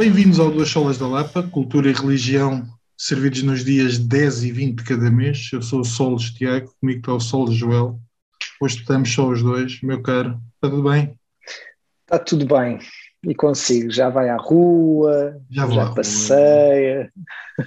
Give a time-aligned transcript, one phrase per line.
[0.00, 4.78] Bem-vindos ao Duas Solas da Lapa, Cultura e Religião, servidos nos dias 10 e 20
[4.78, 5.50] de cada mês.
[5.52, 8.00] Eu sou o Solos Tiago, comigo está o Solos Joel.
[8.62, 10.40] Hoje estamos só os dois, meu caro.
[10.54, 11.14] Está tudo bem?
[12.00, 12.78] Está tudo bem.
[13.28, 15.94] E consigo, já vai à rua, Já à já rua.
[15.94, 17.12] passeia.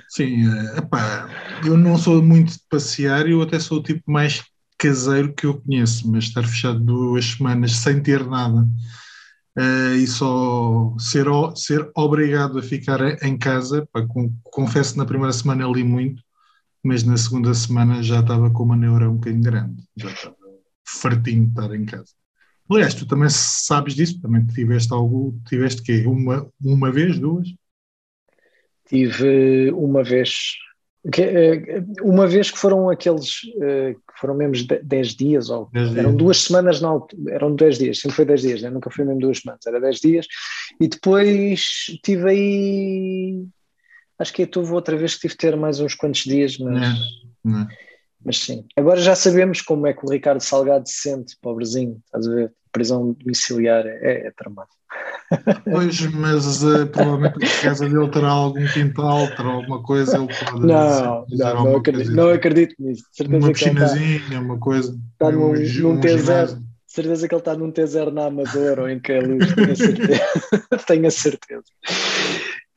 [0.10, 1.30] Sim, eh, epá,
[1.64, 4.44] eu não sou muito de passear, eu até sou o tipo mais
[4.80, 8.68] caseiro que eu conheço, mas estar fechado duas semanas sem ter nada
[9.58, 11.26] eh, e só ser,
[11.56, 16.24] ser obrigado a ficar em casa, pá, com- confesso que na primeira semana li muito,
[16.84, 20.36] mas na segunda semana já estava com uma neura um bocadinho grande, já estava
[20.88, 22.12] fartinho de estar em casa.
[22.70, 26.06] Aliás, tu também sabes disso, também tiveste algo, tiveste quê?
[26.08, 27.48] Uma, uma vez, duas?
[28.86, 30.56] Tive uma vez,
[32.02, 36.16] uma vez que foram aqueles eh, que foram mesmo 10 dias, ou Dez eram dias.
[36.16, 38.70] duas semanas, não, eram 10 dias, sempre foi 10 dias, né?
[38.70, 40.28] nunca foi mesmo duas semanas, era 10 dias.
[40.80, 41.62] E depois
[42.04, 43.46] tive aí,
[44.18, 46.82] acho que houve outra vez que tive de ter mais uns quantos dias, mas.
[46.82, 46.96] É,
[47.44, 47.68] não é?
[48.26, 52.26] Mas sim, agora já sabemos como é que o Ricardo Salgado se sente, pobrezinho, estás
[52.26, 52.54] a ver?
[52.72, 54.70] Prisão domiciliar é, é tramado.
[55.66, 60.66] Pois, mas eh, provavelmente a casa dele terá algum quintal, terá alguma coisa, ele pode
[60.66, 62.16] Não, não, não acredito, coisa.
[62.16, 63.04] não acredito nisso.
[63.12, 65.00] Certeza Uma está, piscinazinha, uma coisa.
[65.14, 66.58] está num, um num um T0, ginásio.
[66.58, 70.22] de certeza que ele está num T0 na Amadora ou em Queluz, tenho a certeza.
[70.88, 71.64] tenho a certeza.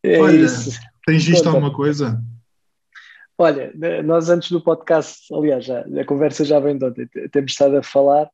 [0.03, 0.79] É Olha, isso.
[1.07, 1.57] Tens visto Conta.
[1.57, 2.23] alguma coisa?
[3.39, 3.71] Olha,
[4.03, 7.83] nós antes do podcast, aliás, já, a conversa já vem de ontem, temos estado a
[7.83, 8.31] falar,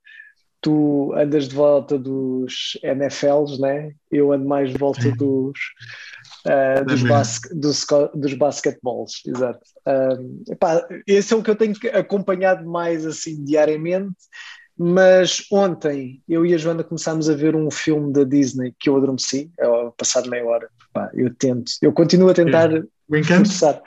[0.62, 3.92] tu andas de volta dos NFLs, né?
[4.10, 5.58] eu ando mais de volta dos,
[6.46, 7.84] ah, dos, basque, dos,
[8.14, 9.60] dos basketballs, exato.
[9.84, 10.16] Ah,
[10.48, 14.14] epá, esse é o que eu tenho acompanhado mais assim diariamente,
[14.78, 18.96] mas ontem eu e a Joana começámos a ver um filme da Disney que eu
[18.96, 20.68] adormeci, ao passado meia hora.
[20.90, 22.70] Epá, eu tento, eu continuo a tentar
[23.46, 23.82] forçar.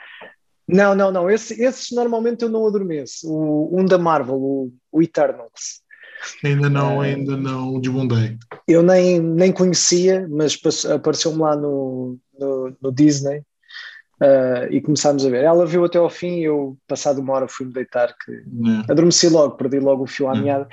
[0.68, 1.30] Não, não, não.
[1.30, 3.30] Esse- esses normalmente eu não adormeço.
[3.32, 5.80] O, um da Marvel, o, o Eternals.
[6.44, 8.36] Ainda não, Eh, ainda não desbundei.
[8.66, 13.42] Eu nem, nem conhecia, mas apareceu-me lá no, no, no Disney
[14.20, 15.44] ah, e começámos a ver.
[15.44, 18.82] Ela viu até ao fim e eu, passado uma hora, fui-me deitar, que né?
[18.88, 20.42] adormeci logo, perdi logo o fio à Hum.
[20.42, 20.68] meada.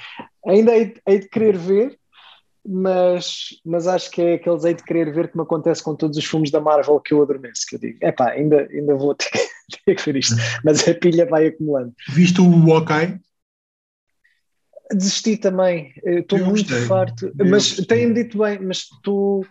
[0.48, 1.98] Ainda hei, hei de querer ver,
[2.66, 6.18] mas, mas acho que é aqueles hei de querer ver que me acontece com todos
[6.18, 9.30] os filmes da Marvel que eu adormeço, que eu digo, epá, ainda, ainda vou ter,
[9.86, 11.94] ter que ver isto, mas a pilha vai acumulando.
[12.10, 13.20] Viste o Hawkeye?
[14.92, 16.88] Desisti também, estou muito gostei.
[16.88, 17.86] farto, Eu mas gostei.
[17.86, 19.46] têm dito bem, mas tu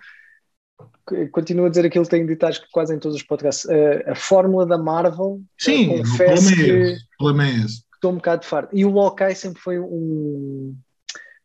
[1.33, 4.13] continuo a dizer aquilo que tenho dito acho que quase em todos os podcasts, a,
[4.13, 6.95] a fórmula da Marvel, Sim, eu o confesso é.
[6.95, 7.83] O problema é esse.
[7.95, 8.77] estou um bocado farto.
[8.77, 10.77] E o Hawkeye sempre foi um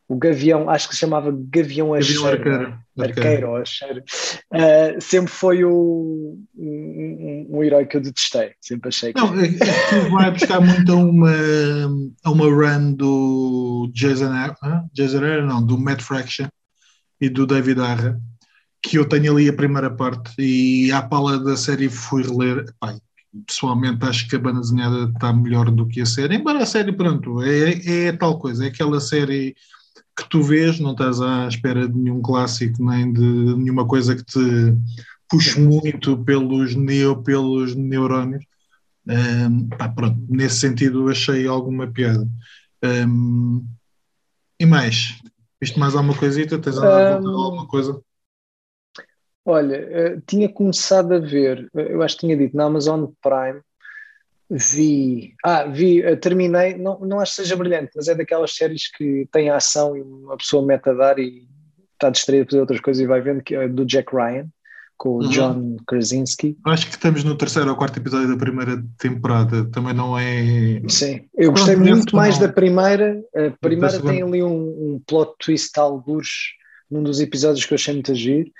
[0.08, 2.78] o Gavião, acho que se chamava Gavião Acheiro, arqueiro.
[2.96, 3.02] é?
[3.02, 4.02] Arqueiro Acheiro.
[4.50, 9.38] Uh, sempre foi o, um, um, um herói que eu detestei, sempre achei que Não,
[9.38, 11.30] é que tu vai buscar muito a uma,
[12.24, 14.88] a uma run do Jason Aaron?
[14.94, 16.48] Jason não, do Matt Fraction
[17.20, 18.18] e do David Arra,
[18.80, 22.64] que eu tenho ali a primeira parte e à pala da série fui reler.
[22.66, 22.96] Epá,
[23.46, 26.92] pessoalmente acho que a banda desenhada está melhor do que a série, embora a série,
[26.92, 29.54] pronto, é, é tal coisa, é aquela série
[30.18, 34.24] que tu vês, não estás à espera de nenhum clássico nem de nenhuma coisa que
[34.24, 34.38] te
[35.30, 38.44] puxe muito pelos, neo, pelos neurónios.
[39.06, 42.26] Um, pá, pronto, nesse sentido achei alguma piada.
[42.84, 43.64] Um,
[44.58, 45.20] e mais?
[45.60, 46.58] Viste mais alguma coisita?
[46.58, 48.00] Tens andado a voltar a Um, alguma coisa?
[49.44, 53.62] Olha, eh, tinha começado a ver, eh, eu acho que tinha dito na Amazon Prime,
[54.50, 58.90] vi, ah, vi, eh, terminei, não, não acho que seja brilhante, mas é daquelas séries
[58.90, 61.46] que tem ação e uma pessoa mete a dar e
[61.92, 64.46] está distraída fazer outras coisas e vai vendo, que é do Jack Ryan,
[64.96, 65.28] com o Uhum.
[65.28, 66.56] John Krasinski.
[66.64, 69.64] Acho que estamos no terceiro ou quarto episódio da primeira temporada.
[69.66, 70.80] Também não é.
[70.88, 72.46] Sim, eu gostei Pronto, muito mais não.
[72.46, 73.20] da primeira.
[73.34, 76.54] A primeira tem ali um, um plot twist, alguns,
[76.90, 78.50] num dos episódios que eu achei muito agir.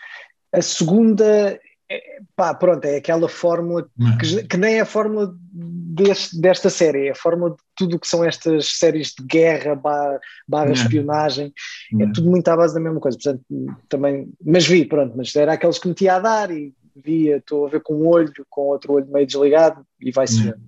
[0.52, 1.58] A segunda,
[1.90, 3.88] é, pá, pronto, é aquela fórmula
[4.20, 7.99] que, que nem é a fórmula deste, desta série, é a fórmula de tudo o
[7.99, 10.73] que são estas séries de guerra barra, barra Não.
[10.73, 11.52] espionagem.
[11.99, 13.17] É tudo muito à base da mesma coisa.
[13.17, 13.44] Portanto,
[13.88, 17.70] também, mas vi, pronto, mas era aqueles que metia a dar e via, estou a
[17.70, 20.61] ver com um olho, com outro olho meio desligado e vai-se vendo.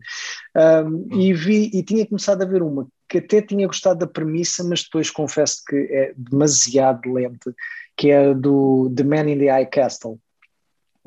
[0.57, 4.63] Um, e vi, e tinha começado a ver uma que até tinha gostado da premissa,
[4.63, 7.53] mas depois confesso que é demasiado lenta,
[7.97, 10.19] que é do The Man in the High Castle.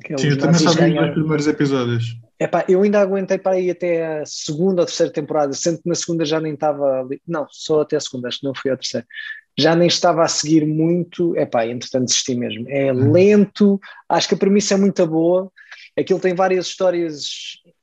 [0.02, 2.18] Que Sim, eu também só vi os primeiros episódios.
[2.40, 5.96] Epá, eu ainda aguentei para ir até a segunda ou terceira temporada, sendo que na
[5.96, 7.22] segunda já nem estava ali.
[7.28, 9.06] Não, só até a segunda, acho que não fui à terceira.
[9.58, 12.66] já nem estava a seguir muito, é pá, entretanto desisti mesmo.
[12.70, 13.12] É uhum.
[13.12, 13.80] lento,
[14.10, 15.52] acho que a premissa é muito boa,
[15.98, 17.28] aquilo tem várias histórias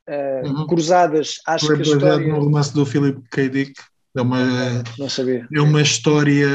[0.08, 0.66] uh, uhum.
[0.66, 2.26] cruzadas, acho que a história...
[2.26, 3.48] no romance do Philip K.
[3.48, 3.72] Dick,
[4.16, 5.46] é uma, não sabia.
[5.54, 6.48] é uma história,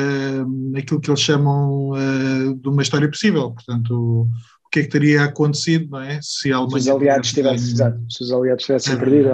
[0.78, 4.30] aquilo que eles chamam uh, de uma história possível, portanto o
[4.76, 6.20] que é que teria acontecido, não é?
[6.22, 9.30] Se, a Alemanha se os aliados tivessem, exato, se os aliados tivessem perdido,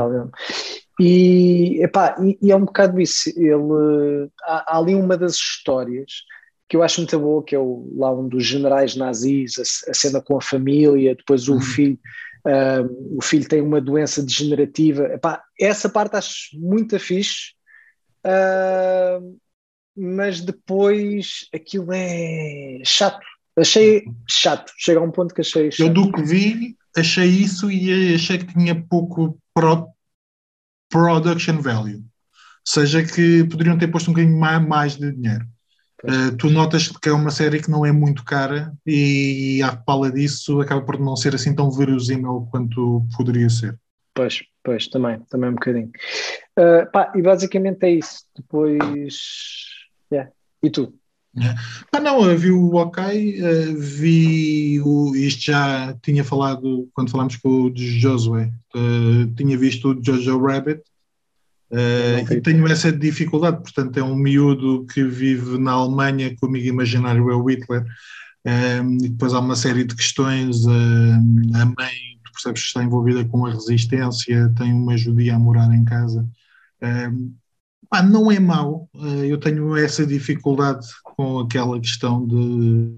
[1.00, 3.30] e, epá, e, e, é um bocado isso.
[3.36, 6.12] Ele, há, há, ali uma das histórias
[6.70, 9.94] que eu acho muito boa, que é o, lá um dos generais nazis, a, a
[9.96, 11.62] cena com a família, depois o uhum.
[11.62, 12.00] filho.
[13.18, 15.06] O filho tem uma doença degenerativa.
[15.06, 17.54] Epá, essa parte acho muito fixe,
[18.26, 19.40] uh,
[19.96, 23.26] mas depois aquilo é chato.
[23.58, 24.72] Achei chato.
[24.78, 25.88] Chega a um ponto que achei chato.
[25.88, 29.88] Eu do que vi, achei isso e achei que tinha pouco pro
[30.90, 31.98] production value.
[31.98, 32.04] Ou
[32.66, 35.46] seja, que poderiam ter posto um bocadinho mais, de dinheiro.
[36.04, 40.12] Uh, tu notas que é uma série que não é muito cara e à pala
[40.12, 43.78] disso acaba por não ser assim tão verosímil quanto poderia ser.
[44.14, 45.92] Pois, pois, também, também um bocadinho.
[46.58, 48.26] Uh, pá, e basicamente é isso.
[48.36, 49.16] Depois.
[50.12, 50.32] Yeah.
[50.62, 50.94] E tu?
[51.38, 51.62] Yeah.
[51.94, 55.16] Ah, não, eu vi o Ok, uh, vi o.
[55.16, 58.52] Isto já tinha falado quando falámos com o Josué.
[58.76, 60.82] Uh, tinha visto o Jojo Rabbit
[61.72, 66.50] Uh, e tenho essa dificuldade, portanto, é um miúdo que vive na Alemanha, com o
[66.50, 67.86] amigo imaginário é o Hitler,
[68.44, 70.66] ehm, e depois há uma série de questões.
[70.66, 75.40] Uh, a mãe, tu percebes que está envolvida com a resistência, tem uma judia a
[75.40, 76.28] morar em casa.
[77.90, 78.90] Pá, não é mau,
[79.28, 80.88] eu tenho essa dificuldade
[81.22, 82.96] com aquela questão de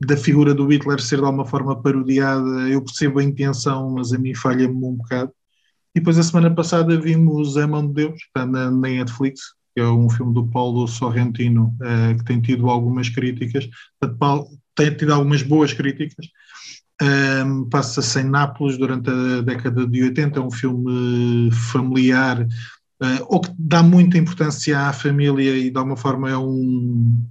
[0.00, 2.68] da figura do Hitler ser de alguma forma parodiada.
[2.68, 5.30] Eu percebo a intenção, mas a mim falha-me um bocado.
[5.94, 9.40] E depois, a semana passada, vimos A Mão de Deus, que está na, na Netflix,
[9.74, 13.68] que é um filme do Paulo Sorrentino, uh, que tem tido algumas críticas,
[14.74, 16.26] tem tido algumas boas críticas.
[17.02, 22.46] Um, ehm, Passa-se em Nápoles durante a década de 80, é um filme familiar,
[23.02, 27.26] uh, ou que dá muita importância à família e de alguma forma é um,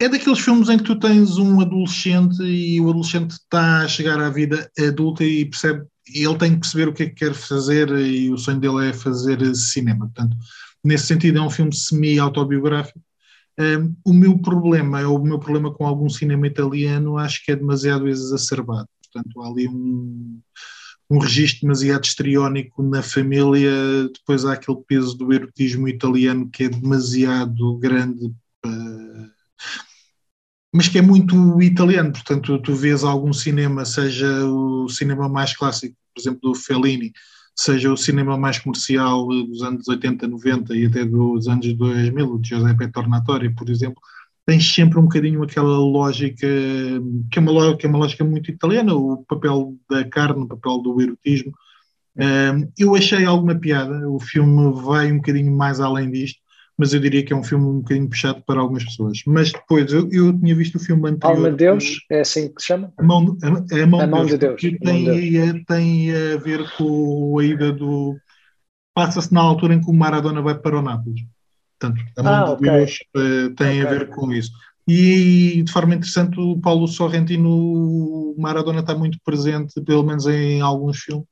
[0.00, 4.18] é daqueles filmes em que tu tens um adolescente e o adolescente está a chegar
[4.18, 7.90] à vida adulta e percebe, ele tem que perceber o que é que quer fazer
[7.90, 10.06] e o sonho dele é fazer cinema.
[10.06, 10.34] Portanto,
[10.82, 12.98] nesse sentido é um filme semi-autobiográfico.
[13.58, 17.56] Um, o meu problema, é o meu problema com algum cinema italiano, acho que é
[17.56, 18.88] demasiado exacerbado.
[19.12, 20.40] Portanto, há ali um,
[21.10, 23.70] um registro demasiado estriónico na família,
[24.12, 28.32] depois há aquele peso do erotismo italiano que é demasiado grande
[30.72, 35.96] mas que é muito italiano, portanto tu vês algum cinema, seja o cinema mais clássico,
[36.14, 37.12] por exemplo do Fellini,
[37.56, 42.38] seja o cinema mais comercial dos anos 80, 90 e até dos anos 2000, o
[42.38, 44.00] de Giuseppe Tornatore, por exemplo,
[44.46, 46.46] tens sempre um bocadinho aquela lógica,
[47.30, 50.78] que é uma, que é uma lógica muito italiana, o papel da carne, o papel
[50.78, 51.52] do erotismo.
[52.78, 56.40] eu achei alguma piada, o filme vai um bocadinho mais além disto,
[56.80, 59.20] mas eu diria que é um filme um bocadinho puxado para algumas pessoas.
[59.26, 61.36] Mas depois, eu, eu tinha visto o filme anterior.
[61.36, 62.90] Alma de Deus, é assim que se chama?
[62.96, 64.58] A Mão, a, a mão, a mão de Deus.
[64.58, 68.16] Que tem, a, tem a ver com a ida do.
[68.94, 71.20] Passa-se na altura em que o Maradona vai para o Nápoles.
[71.80, 72.70] Portanto, a Mão ah, de okay.
[72.70, 73.86] Deus uh, tem okay.
[73.86, 74.52] a ver com isso.
[74.86, 80.98] E de forma interessante, o Paulo Sorrentino, Maradona está muito presente, pelo menos em alguns
[80.98, 81.26] filmes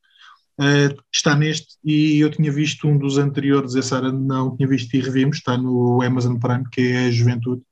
[0.61, 4.93] Uh, está neste e eu tinha visto um dos anteriores, a Sara não tinha visto
[4.93, 7.63] e revimos, está no Amazon Prime, que é a Juventude,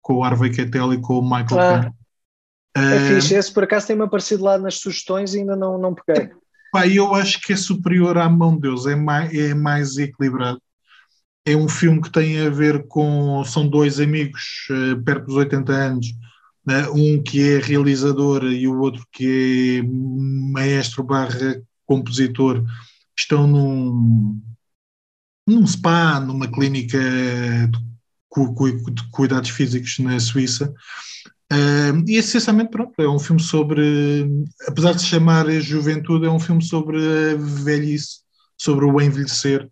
[0.00, 1.92] com o Harvey Keitel e com o Michael ah,
[2.76, 5.92] É uh, fixe, esse por acaso tem-me aparecido lá nas sugestões e ainda não, não
[5.92, 6.30] peguei.
[6.70, 10.62] Pá, eu acho que é superior à mão de Deus, é mais, é mais equilibrado.
[11.46, 13.44] É um filme que tem a ver com.
[13.44, 16.08] São dois amigos uh, perto dos 80 anos,
[16.68, 19.82] uh, um que é realizador e o outro que é
[20.52, 22.64] maestro barra compositor
[23.16, 24.40] estão num,
[25.46, 30.74] num spa, numa clínica de, de cuidados físicos na Suíça.
[31.52, 34.26] Uh, e essencialmente, pronto, é um filme sobre,
[34.66, 38.22] apesar de se chamar Juventude, é um filme sobre a velhice,
[38.58, 39.70] sobre o envelhecer,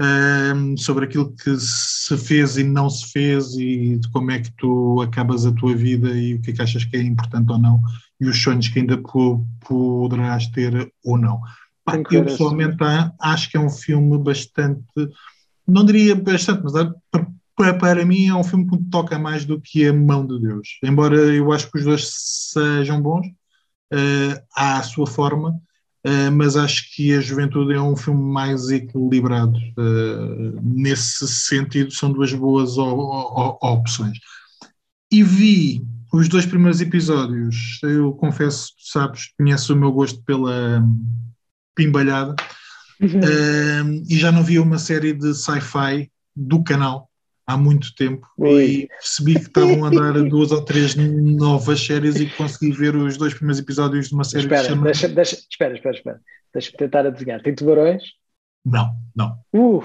[0.00, 4.50] uh, sobre aquilo que se fez e não se fez e de como é que
[4.56, 7.58] tu acabas a tua vida e o que é que achas que é importante ou
[7.58, 7.80] não
[8.20, 9.00] e os sonhos que ainda
[9.66, 11.40] poderás ter ou não.
[11.84, 12.76] Pá, eu pessoalmente
[13.20, 14.84] acho que é um filme bastante,
[15.66, 16.72] não diria bastante, mas
[17.56, 20.38] para, para mim é um filme que me toca mais do que a mão de
[20.38, 20.78] Deus.
[20.82, 22.10] Embora eu acho que os dois
[22.52, 25.58] sejam bons uh, à sua forma,
[26.32, 29.58] mas acho que A Juventude é um filme mais equilibrado.
[29.76, 34.18] Uh, nesse sentido, são duas boas opções.
[35.12, 40.82] E vi os dois primeiros episódios, eu confesso, sabes, conheces o meu gosto pela
[41.74, 42.34] pimbalhada,
[43.00, 43.20] uhum.
[43.20, 47.09] uh, e já não vi uma série de sci-fi do canal
[47.50, 52.26] há muito tempo e percebi que estavam a dar duas ou três novas séries e
[52.30, 54.84] consegui ver os dois primeiros episódios de uma série espera, que chama...
[54.84, 56.20] Deixa, deixa, espera, espera, espera.
[56.52, 57.42] Deixa-me tentar adivinhar.
[57.42, 58.02] Tem tubarões?
[58.64, 59.38] Não, não.
[59.52, 59.84] Uh,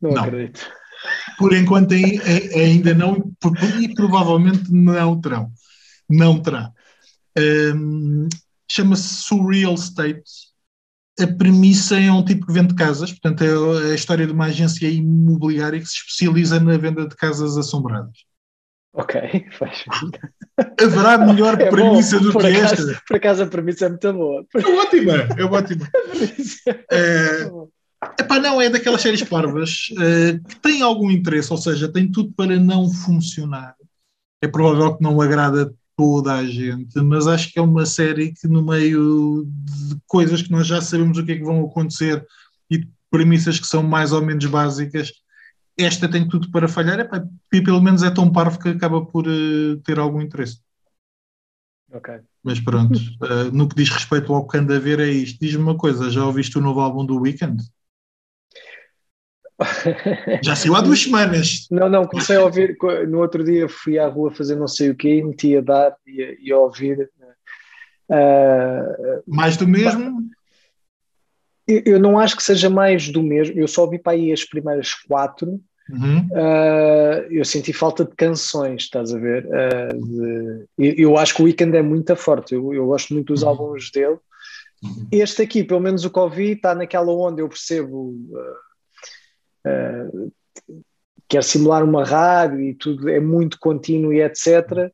[0.00, 0.24] não, não.
[0.24, 0.66] acredito.
[1.38, 3.32] Por enquanto ainda não,
[3.80, 5.50] e provavelmente não terão.
[6.08, 6.70] Não terá.
[7.36, 8.28] Um,
[8.70, 10.22] Chama-se Surreal State
[11.20, 14.88] a premissa é um tipo que vende casas, portanto, é a história de uma agência
[14.88, 18.24] imobiliária que se especializa na venda de casas assombradas.
[18.94, 19.84] Ok, faz
[20.80, 23.02] Haverá melhor é premissa bom, do que acaso, esta?
[23.06, 24.46] Por acaso a premissa é muito boa.
[24.54, 25.88] É ótima, é ótima.
[26.90, 27.50] é,
[28.20, 32.32] epá, não, é daquelas séries parvas é, que têm algum interesse, ou seja, tem tudo
[32.34, 33.74] para não funcionar.
[34.42, 38.48] É provável que não agrada toda a gente, mas acho que é uma série que,
[38.48, 42.24] no meio de coisas que nós já sabemos o que é que vão acontecer
[42.70, 45.12] e premissas que são mais ou menos básicas,
[45.78, 49.26] esta tem tudo para falhar, epá, e pelo menos é tão parvo que acaba por
[49.26, 50.60] uh, ter algum interesse.
[51.92, 52.20] Ok.
[52.42, 55.38] Mas pronto, uh, no que diz respeito ao que anda a ver é isto.
[55.40, 57.62] Diz-me uma coisa, já ouviste o novo álbum do Weekend?
[60.42, 61.66] Já saiu há duas semanas.
[61.70, 62.76] Não, não, comecei a ouvir.
[63.08, 66.22] No outro dia fui à rua fazer não sei o quê, meti a dar e
[66.22, 67.10] a, e a ouvir.
[68.08, 70.22] Uh, mais do mesmo?
[71.66, 73.58] Eu, eu, não acho que seja mais do mesmo.
[73.58, 75.60] Eu só ouvi para aí as primeiras quatro.
[75.90, 76.28] Uhum.
[76.30, 79.46] Uh, eu senti falta de canções, estás a ver?
[79.46, 82.54] Uh, de, eu, acho que o Weekend é muito forte.
[82.54, 83.48] Eu, eu gosto muito dos uhum.
[83.48, 84.18] álbuns dele.
[84.82, 85.06] Uhum.
[85.12, 88.14] Este aqui, pelo menos o que ouvi, está naquela onda eu percebo
[89.66, 90.32] uh,
[91.28, 94.90] quer simular uma rádio e tudo é muito contínuo e etc.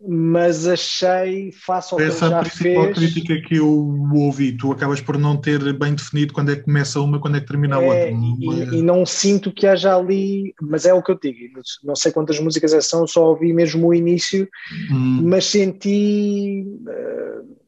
[0.00, 2.78] Mas achei, face ao Essa que já fez...
[2.78, 3.68] Essa é a crítica que eu
[4.14, 4.56] ouvi.
[4.56, 7.48] Tu acabas por não ter bem definido quando é que começa uma quando é que
[7.48, 8.74] termina a é, outra.
[8.74, 10.54] E, e, não sinto que haja ali...
[10.62, 11.60] Mas é o que eu digo.
[11.82, 14.48] Não sei quantas músicas é são, só ouvi mesmo o início,
[14.90, 15.22] hum.
[15.24, 16.64] mas senti...
[16.64, 17.58] Uh,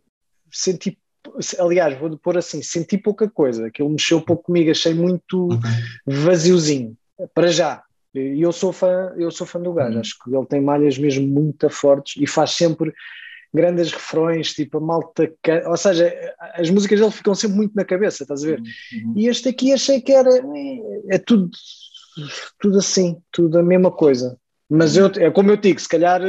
[0.52, 0.96] senti
[1.58, 5.70] aliás, vou pôr assim, senti pouca coisa, aquilo mexeu pouco comigo, achei muito okay.
[6.06, 6.96] vaziozinho,
[7.34, 7.82] para já.
[8.14, 10.00] E eu sou fã, eu sou fã do gajo, uhum.
[10.00, 12.92] acho que ele tem malhas mesmo muito fortes e faz sempre
[13.52, 15.32] grandes refrões, tipo a malta,
[15.66, 16.12] ou seja,
[16.54, 18.60] as músicas dele ficam sempre muito na cabeça, estás a ver?
[18.60, 19.14] Uhum.
[19.16, 20.30] E este aqui achei que era,
[21.08, 21.50] é tudo,
[22.60, 24.36] tudo assim, tudo a mesma coisa.
[24.68, 26.20] Mas eu, é como eu digo, se calhar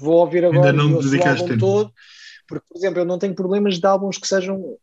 [0.00, 1.92] vou ouvir agora Ainda não o álbum todo
[2.50, 4.76] porque, por exemplo, eu não tenho problemas de álbuns que sejam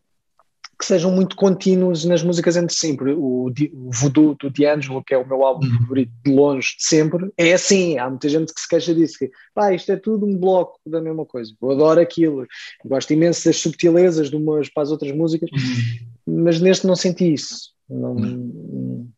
[0.80, 2.96] que sejam muito contínuos nas músicas entre si.
[3.02, 5.80] O, o Voodoo do D'Angelo, que é o meu álbum uhum.
[5.80, 7.98] favorito de longe de sempre, é assim.
[7.98, 11.02] Há muita gente que se queixa disso, que pá, isto é tudo um bloco da
[11.02, 11.52] mesma coisa.
[11.60, 12.42] Eu adoro aquilo.
[12.42, 12.48] Eu
[12.86, 16.44] gosto imenso das subtilezas de umas para as outras músicas, uhum.
[16.44, 17.72] mas neste não senti isso.
[17.90, 19.10] Não, uhum.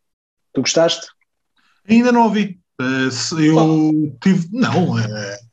[0.53, 1.08] Tu gostaste?
[1.89, 2.58] Ainda não ouvi.
[2.79, 4.48] Uh, eu tive.
[4.53, 5.49] Não, uh,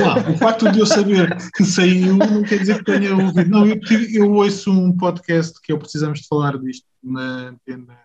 [0.00, 3.50] Lá, o facto de eu saber que saiu não quer dizer que tenha ouvido.
[3.50, 3.80] Não, eu,
[4.12, 7.98] eu ouço um podcast que eu precisamos de falar disto na antena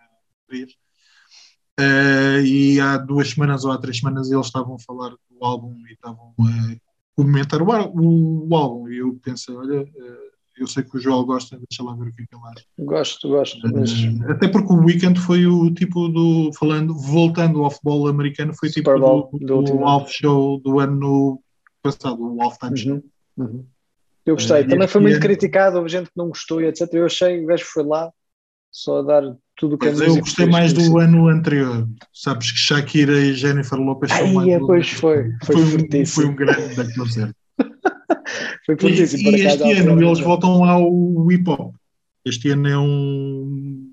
[0.48, 0.72] 3.
[0.72, 0.76] Uh,
[1.78, 5.76] eh, e há duas semanas ou há três semanas eles estavam a falar do álbum
[5.88, 6.76] e estavam a
[7.14, 8.88] comentar o, o, o álbum.
[8.88, 12.12] E eu pensei, olha, uh, eu sei que o Joel gosta, deixa lá ver o
[12.12, 12.64] que é que ele acha.
[12.78, 13.58] Gosto, gosto.
[13.72, 13.92] Mas...
[13.92, 18.68] Uh, até porque o Weekend foi o tipo do, falando, voltando ao futebol americano, foi
[18.68, 21.40] Super tipo Bowl, do, do, do Alf Show do ano
[21.82, 23.02] passado, o Halftime Show.
[23.36, 23.66] Uhum, uhum.
[24.24, 25.22] Eu gostei, uh, também foi muito ano...
[25.22, 26.88] criticado, houve gente que não gostou e etc.
[26.92, 28.10] Eu achei, o gajo foi lá
[28.72, 29.22] só a dar
[29.56, 31.88] tudo o que Mas eu gostei mais do ano anterior.
[32.12, 34.48] Sabes que Shakira e Jennifer Lopez são mais.
[34.48, 37.34] É, pois foi, foi, foi, um, foi um grande concerto.
[38.64, 39.30] Foi fortíssimo.
[39.30, 41.74] E, e este ano eles voltam ao hip hop.
[42.24, 43.92] Este ano é um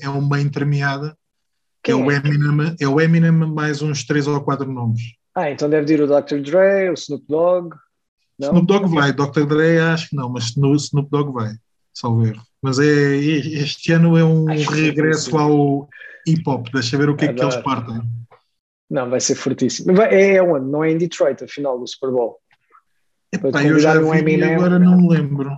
[0.00, 1.14] é uma intermeada
[1.82, 2.16] que é o, é?
[2.16, 5.00] Eminem, é o Eminem mais uns três ou quatro nomes.
[5.34, 6.40] Ah, então deve ir o Dr.
[6.40, 7.76] Dre, o Snoop Dogg.
[8.38, 8.48] Não?
[8.48, 9.46] Snoop Dogg vai, Dr.
[9.46, 11.54] Dre acho que não, mas no Snoop Dogg vai,
[11.92, 12.42] salvo erro.
[12.60, 15.88] Mas é, este ano é um acho regresso ao
[16.26, 18.02] hip hop, deixa ver o que é, é que eles partem.
[18.90, 20.00] Não, vai ser fortíssimo.
[20.02, 20.70] É, é onde?
[20.70, 22.38] Não é em Detroit, a final do Super Bowl.
[23.32, 25.50] Epá, eu já um vi Eminem, agora não me lembro.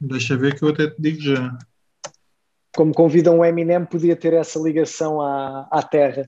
[0.00, 1.58] Deixa ver que eu até te digo já.
[2.74, 6.26] Como convidam o Eminem, podia ter essa ligação à, à terra.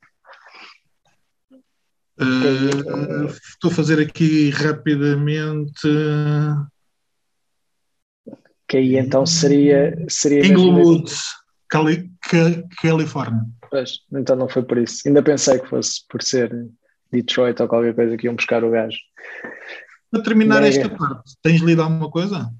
[2.20, 5.88] Uh, estou a fazer aqui rapidamente.
[8.66, 9.96] Que aí então seria.
[10.08, 11.12] seria Inglewood,
[11.68, 12.10] Cali
[12.82, 13.44] Califórnia.
[13.70, 15.06] Pois, então não foi por isso.
[15.06, 16.50] Ainda pensei que fosse por ser
[17.12, 18.98] Detroit ou qualquer coisa que iam buscar o gajo.
[20.10, 22.50] Para terminar esta parte, tens lido alguma coisa?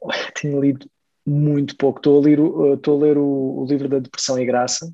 [0.40, 0.88] Tenho lido
[1.26, 1.98] muito pouco.
[1.98, 4.90] Estou a ler, o, estou a ler o, o livro da Depressão e Graça,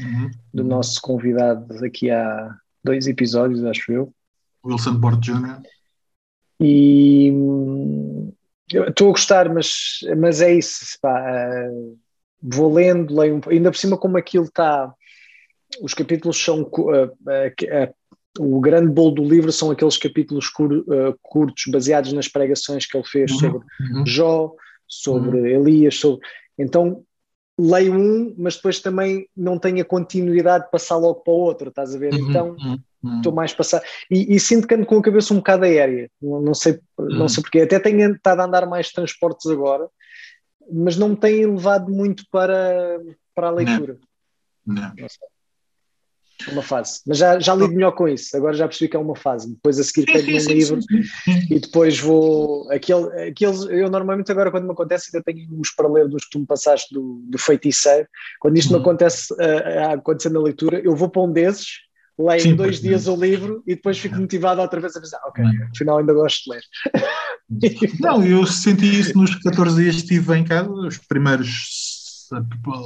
[0.00, 0.30] uhum.
[0.52, 4.12] do nosso convidado aqui há dois episódios, acho eu.
[4.64, 5.62] Wilson Port Jr.
[6.60, 8.32] E hum,
[8.70, 10.98] estou a gostar, mas, mas é isso.
[11.00, 11.20] Pá,
[11.70, 11.98] uh,
[12.42, 14.92] vou lendo, leio, ainda por cima como aquilo está.
[15.80, 16.62] Os capítulos são.
[16.62, 17.94] Uh, uh,
[18.38, 20.84] o grande bolo do livro são aqueles capítulos cur,
[21.22, 23.38] curtos, baseados nas pregações que ele fez uhum.
[23.38, 24.06] sobre uhum.
[24.06, 24.52] Jó,
[24.86, 25.46] sobre uhum.
[25.46, 26.26] Elias, sobre.
[26.58, 27.04] Então
[27.58, 31.68] leio um, mas depois também não tenho a continuidade de passar logo para o outro,
[31.70, 32.12] estás a ver?
[32.12, 32.28] Uhum.
[32.28, 32.56] Então
[33.02, 33.16] uhum.
[33.16, 33.82] estou mais passar.
[34.10, 37.22] E, e, sinto que ando com a cabeça um bocado aérea, não, não sei, não
[37.22, 37.28] uhum.
[37.28, 37.60] sei porquê.
[37.60, 39.88] Até tenho estado a andar mais transportes agora,
[40.70, 43.00] mas não me tem levado muito para,
[43.34, 43.98] para a leitura.
[44.66, 44.74] Não.
[44.74, 44.92] não.
[44.96, 45.35] não
[46.50, 47.00] uma fase.
[47.06, 49.48] Mas já, já lido melhor com isso, agora já percebi que é uma fase.
[49.50, 50.80] Depois a seguir pego um livro
[51.50, 52.70] e depois vou.
[52.70, 56.30] Aquele, aqueles, eu normalmente agora quando me acontece ainda tenho uns para ler dos que
[56.30, 58.06] tu me passaste do, do feiticeiro.
[58.40, 58.78] Quando isto uhum.
[58.78, 61.86] me acontece uh, a acontecer na leitura, eu vou para um desses,
[62.18, 65.44] leio Sim, dois dias o livro e depois fico motivado outra vez a pensar, ok,
[65.74, 66.62] afinal ainda gosto de ler.
[68.00, 72.26] Não, eu senti isso nos 14 dias que estive em casa, os primeiros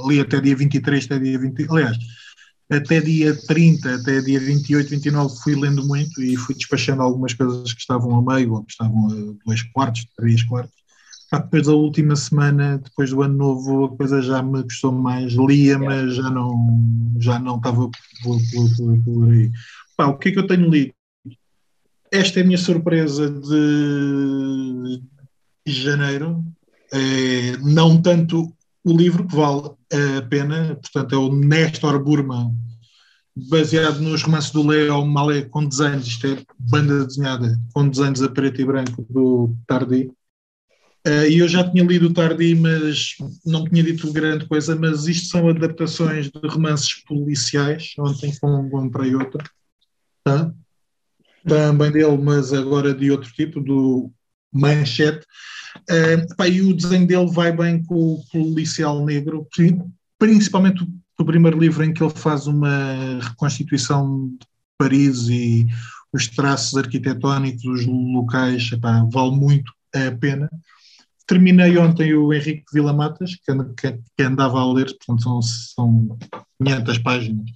[0.05, 1.97] ali até dia 23, até dia 20, aliás,
[2.71, 7.73] até dia 30, até dia 28, 29 fui lendo muito e fui despachando algumas coisas
[7.73, 10.73] que estavam a meio, ou que estavam a dois quartos, três quartos.
[11.31, 15.77] depois da última semana, depois do ano novo, a coisa já me custou mais, lia,
[15.77, 17.89] mas já não, já não estava
[18.23, 19.51] por, por, por aí.
[19.97, 20.93] Pá, o que é que eu tenho lido?
[22.09, 25.01] Esta é a minha surpresa de,
[25.65, 26.43] de janeiro.
[26.93, 32.53] É, não tanto o livro que vale a pena, portanto, é o Nestor Burma,
[33.35, 38.29] baseado nos romances do Leo Malé, com desenhos, isto é banda desenhada, com desenhos a
[38.29, 40.11] preto e branco do Tardi.
[41.07, 43.15] Uh, e eu já tinha lido o Tardi, mas
[43.45, 49.43] não tinha dito grande coisa, mas isto são adaptações de romances policiais, ontem comprei outra,
[50.23, 50.53] tá?
[51.47, 54.11] também dele, mas agora de outro tipo, do
[54.53, 55.25] Manchete,
[55.89, 59.47] Uh, pá, e o desenho dele vai bem com o policial negro,
[60.19, 60.87] principalmente
[61.19, 65.67] o primeiro livro em que ele faz uma reconstituição de Paris e
[66.13, 70.49] os traços arquitetónicos, os locais, epá, vale muito a pena.
[71.25, 76.17] Terminei ontem o Henrique Vila Matas, que, que, que andava a ler, portanto são, são
[76.63, 77.49] 500 páginas,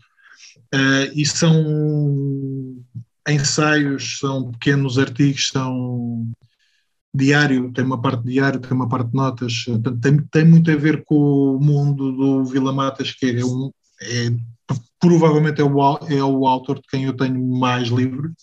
[0.73, 2.75] uh, e são
[3.27, 6.31] ensaios, são pequenos artigos, são
[7.15, 9.65] diário, tem uma parte diário, tem uma parte de notas,
[10.01, 11.15] tem, tem muito a ver com
[11.56, 14.32] o mundo do Vila Matas, que é, um, é
[14.99, 18.34] provavelmente é o, é o autor de quem eu tenho mais livros.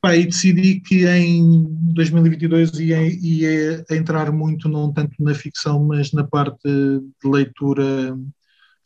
[0.00, 6.12] Pá, e decidi que em 2022 ia, ia entrar muito, não tanto na ficção, mas
[6.12, 8.16] na parte de leitura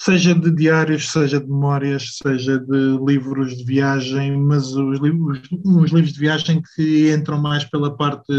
[0.05, 5.93] seja de diários, seja de memórias, seja de livros de viagem, mas os livros, uns
[5.93, 8.33] livros de viagem que entram mais pela parte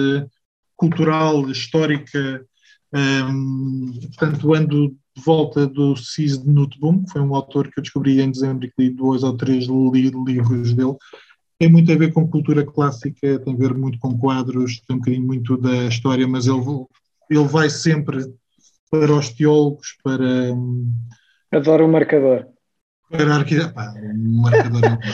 [0.76, 2.45] cultural, histórica.
[2.93, 7.84] Um, portanto, ando de volta do Cis de Nutboom, que foi um autor que eu
[7.84, 10.95] descobri em dezembro e que li dois ou três livros dele.
[11.58, 14.99] Tem muito a ver com cultura clássica, tem a ver muito com quadros, tem um
[14.99, 16.60] bocadinho muito da história, mas ele,
[17.30, 18.26] ele vai sempre
[18.91, 20.54] para os teólogos, para
[21.54, 22.48] Adoro o marcador.
[23.10, 25.13] Para arquiteto, o marcador é ótimo.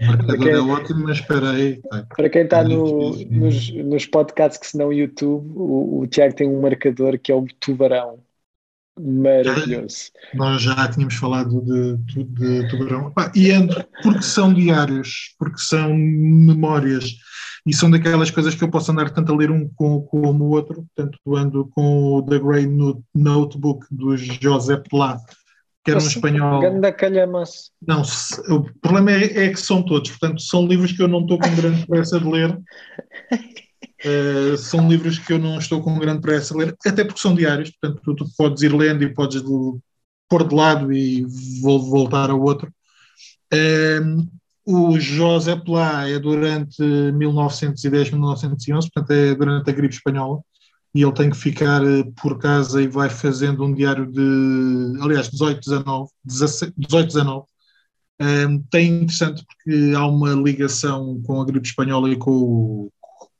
[0.00, 1.80] O marcador quem, é ótimo, mas espera aí.
[2.14, 6.46] Para quem está no, nos, nos podcasts que se não YouTube, o, o Tiago tem
[6.46, 8.22] um marcador que é o tubarão.
[9.00, 10.10] Maravilhoso.
[10.34, 13.12] nós já tínhamos falado de, de, de tubarão.
[13.34, 17.14] e ando, porque são diários, porque são memórias,
[17.64, 20.50] e são daquelas coisas que eu posso andar tanto a ler um como, como o
[20.50, 20.86] outro.
[20.94, 22.66] Portanto, ando com o The Grey
[23.14, 25.18] Notebook do José Pla,
[25.88, 26.60] que era um espanhol.
[26.60, 27.70] Ganda calhamas.
[27.86, 28.02] Não,
[28.48, 31.54] o problema é, é, que são todos, portanto, são livros que eu não estou com
[31.54, 32.58] grande pressa de ler.
[34.04, 37.34] Uh, são livros que eu não estou com grande pressa de ler, até porque são
[37.34, 39.42] diários, portanto, tu, tu podes ir lendo e podes
[40.28, 41.24] pôr de lado e
[41.62, 42.72] vou voltar ao outro.
[43.52, 44.28] Uh,
[44.66, 50.40] o José Plá é durante 1910, 1911, portanto, é durante a gripe espanhola
[50.98, 55.28] e ele tem que ficar eh, por casa e vai fazendo um diário de, aliás,
[55.28, 57.46] 18, 19, 18, 19.
[58.20, 62.92] Um, tem interessante porque há uma ligação com a gripe espanhola e com o,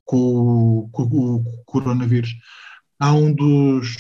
[0.05, 2.33] com, com o coronavírus.
[3.01, 3.97] há um dos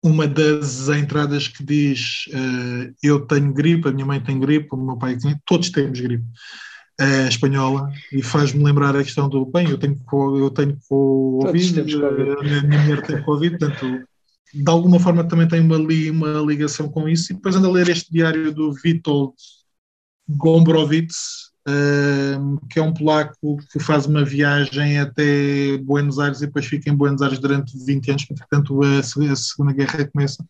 [0.00, 4.76] uma das entradas que diz uh, eu tenho gripe, a minha mãe tem gripe, o
[4.76, 6.24] meu pai tem, todos temos gripe
[7.00, 10.00] uh, espanhola e faz-me lembrar a questão do bem, eu tenho
[10.38, 14.06] eu tenho Covid, uh, a minha mulher tem Covid, portanto
[14.54, 17.32] de alguma forma também tem uma, uma ligação com isso.
[17.32, 19.34] E depois ando a ler este diário do Witold
[20.28, 21.52] Gombrowicz
[22.68, 26.96] que é um polaco que faz uma viagem até Buenos Aires e depois fica em
[26.96, 30.44] Buenos Aires durante 20 anos, portanto a, a Segunda Guerra começa,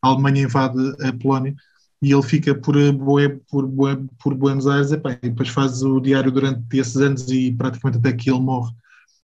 [0.00, 1.54] a Alemanha invade a Polónia
[2.02, 2.74] e ele fica por,
[3.48, 3.68] por,
[4.22, 8.30] por Buenos Aires e depois faz o diário durante esses anos e praticamente até que
[8.30, 8.72] ele morre.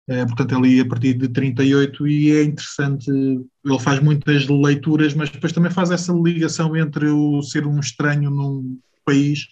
[0.10, 5.30] É, portanto, ali a partir de 38 e é interessante, ele faz muitas leituras, mas
[5.30, 9.48] depois também faz essa ligação entre o ser um estranho num país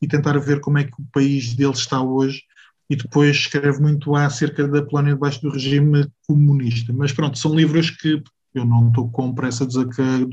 [0.00, 2.42] e tentar ver como é que o país dele está hoje
[2.88, 6.92] e depois escreve muito acerca da Polónia debaixo do regime comunista.
[6.92, 8.22] Mas pronto, são livros que
[8.54, 9.78] eu não estou com pressa de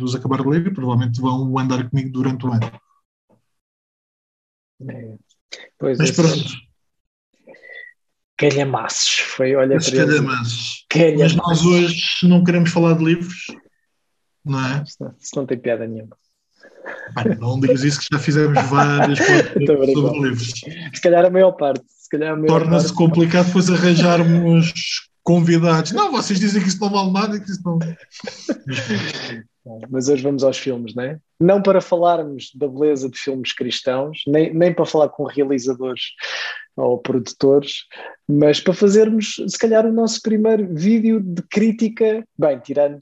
[0.02, 2.72] os acabar de ler e provavelmente vão andar comigo durante o ano.
[4.90, 5.16] É.
[5.78, 6.68] Pois Mas pronto.
[8.38, 10.86] Calhamaços, foi, olha para calhamaços.
[10.90, 11.36] calhamaços.
[11.36, 13.48] Mas nós hoje não queremos falar de livros,
[14.46, 14.84] não é?
[14.84, 16.16] Isso não tem piada nenhuma
[17.40, 19.20] não digas isso que já fizemos várias
[19.98, 20.54] sobre livros.
[20.94, 21.84] Se calhar a maior parte.
[22.48, 24.74] Torna-se complicado depois arranjarmos
[25.28, 25.92] convidados.
[25.92, 27.80] Não, vocês dizem que isso não vale nada que isso não.
[29.90, 31.20] Mas hoje vamos aos filmes, não é?
[31.38, 36.02] Não para falarmos da beleza de filmes cristãos, nem, nem para falar com realizadores
[36.78, 37.84] ou produtores,
[38.26, 43.00] mas para fazermos, se calhar, o nosso primeiro vídeo de crítica, bem, tirando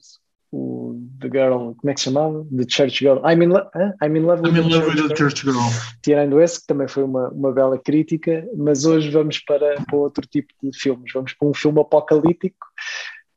[0.55, 2.45] o The Girl, como é que se chamava?
[2.55, 3.17] The Church Girl.
[3.25, 3.69] I'm in, lo
[4.01, 5.57] I'm in Love with, I'm in love with the Church Girl.
[6.01, 10.25] Tirando esse, que também foi uma, uma bela crítica, mas hoje vamos para, para outro
[10.25, 11.11] tipo de filmes.
[11.13, 12.65] Vamos para um filme apocalíptico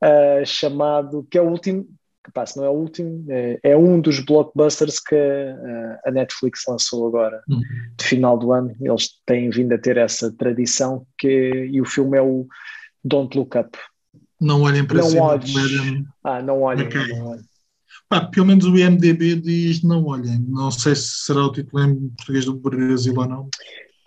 [0.05, 1.87] uh, chamado, que é o último,
[2.25, 6.65] que passa, não é o último, é, é um dos blockbusters que uh, a Netflix
[6.69, 7.61] lançou agora, uhum.
[7.97, 8.77] de final do ano.
[8.81, 12.47] Eles têm vindo a ter essa tradição, que, e o filme é o
[13.05, 13.77] Don't Look Up.
[14.41, 15.23] Não olhem para não cima.
[15.25, 15.53] Olhes.
[16.23, 16.87] Ah, não olhem.
[16.87, 17.09] Okay.
[17.09, 17.45] Não olhem.
[18.09, 20.39] Pá, pelo menos o IMDB diz não olhem.
[20.49, 23.51] Não sei se será o título em português do Brasil ou não.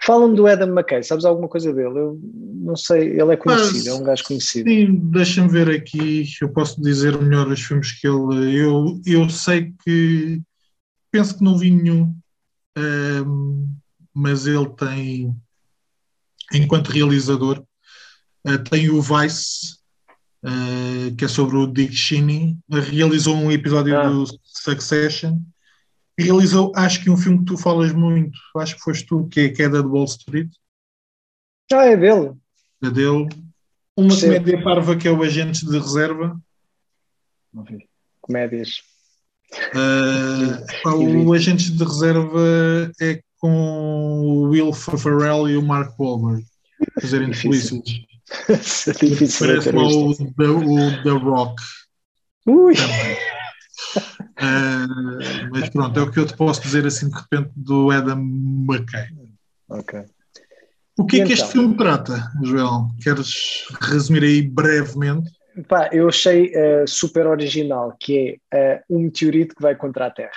[0.03, 1.99] Fala-me do Adam McKay, sabes alguma coisa dele?
[1.99, 4.67] Eu não sei, ele é conhecido, é um gajo conhecido.
[4.67, 8.55] Sim, deixa-me ver aqui, eu posso dizer melhor os filmes que ele.
[8.55, 10.41] Eu, eu sei que.
[11.11, 12.15] Penso que não vi nenhum,
[12.77, 13.75] um,
[14.13, 15.35] mas ele tem,
[16.53, 17.61] enquanto realizador,
[18.47, 19.77] uh, tem o Vice,
[20.43, 24.07] uh, que é sobre o Dick Cheney, realizou um episódio ah.
[24.07, 25.39] do Succession,
[26.17, 29.45] realizou, acho que um filme que tu falas muito, acho que foste tu, que é
[29.45, 30.49] a Queda de Wall Street.
[31.71, 32.33] Ah, é dele.
[32.83, 33.29] É dele.
[33.95, 34.27] Uma Sim.
[34.27, 36.39] comédia parva que é o Agentes de Reserva.
[37.53, 37.87] Não vi.
[38.21, 38.81] Comédias.
[39.75, 40.87] Uh,
[41.27, 46.45] o Agentes de Reserva é com o Will Ferrell e o Mark Wahlberg
[46.99, 47.81] fazerem polícias.
[48.49, 51.61] É difícil Parece o, the, o The Rock.
[52.47, 52.73] Ui!
[54.37, 58.19] Uh, mas pronto, é o que eu te posso dizer assim de repente do Adam
[58.19, 59.07] McKay.
[59.69, 60.05] Ok.
[60.97, 61.45] O que e é que então?
[61.45, 62.89] este filme trata, Joel?
[63.01, 65.31] Queres resumir aí brevemente?
[65.67, 70.11] Pá, eu achei uh, super original, que é uh, um meteorito que vai contra a
[70.11, 70.31] Terra.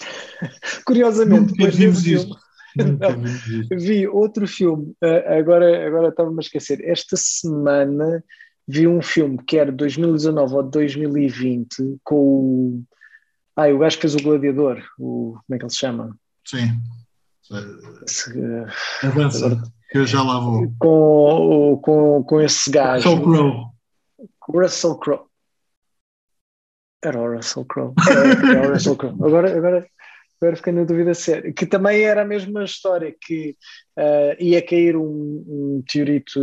[0.84, 2.36] Curiosamente, depois vimos isso.
[3.78, 6.80] Vi outro filme, uh, agora, agora estava-me a esquecer.
[6.84, 8.22] Esta semana
[8.66, 12.82] vi um filme que era 2019 ou 2020 com o.
[13.54, 16.16] Ah, o gajo que fez o Gladiador, o, como é que ele se chama?
[16.46, 16.80] Sim.
[18.06, 18.32] Se,
[19.02, 20.72] Avança, agora, que eu já lá vou.
[20.78, 23.08] Com, com, com esse gajo.
[23.10, 23.66] Russell Crowe.
[24.48, 25.26] Russell Crowe.
[27.04, 27.94] Era o Russell Crowe.
[28.08, 29.16] Era, era o Russell Crowe.
[29.22, 29.86] Agora, agora
[30.42, 33.56] agora fiquei na dúvida se que também era a mesma história, que
[33.96, 35.84] uh, ia cair um, um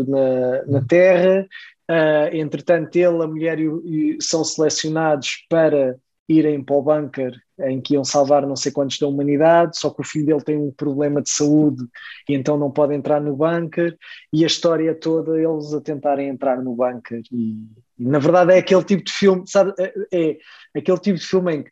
[0.07, 1.45] na, na Terra,
[1.89, 5.97] uh, entretanto ele, a mulher e, e são selecionados para
[6.29, 9.99] irem para o bunker em que iam salvar não sei quantos da humanidade, só que
[9.99, 11.83] o filho dele tem um problema de saúde
[12.29, 13.97] e então não pode entrar no bunker,
[14.31, 17.21] e a história toda eles a tentarem entrar no bunker.
[17.31, 19.73] E, e na verdade é aquele tipo de filme, sabe?
[19.77, 20.37] É,
[20.73, 21.71] é aquele tipo de filme em que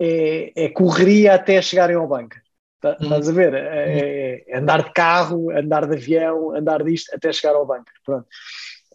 [0.00, 2.42] é, é correria até chegarem ao bunker.
[2.80, 3.04] Tá, hum.
[3.04, 3.52] Estás a ver?
[3.52, 7.92] É, é, andar de carro, andar de avião, andar disto até chegar ao bunker.
[8.04, 8.26] Pronto.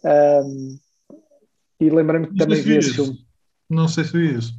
[0.04, 0.78] Um,
[1.80, 3.18] e lembrei-me que também vi esse filme.
[3.70, 4.52] Não sei se vi isso.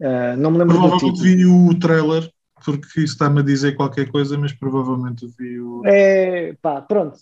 [0.00, 2.30] Uh, não me lembro Provavelmente vi o trailer,
[2.64, 5.82] porque isso está-me a dizer qualquer coisa, mas provavelmente vi o.
[5.84, 7.18] É, pá, pronto.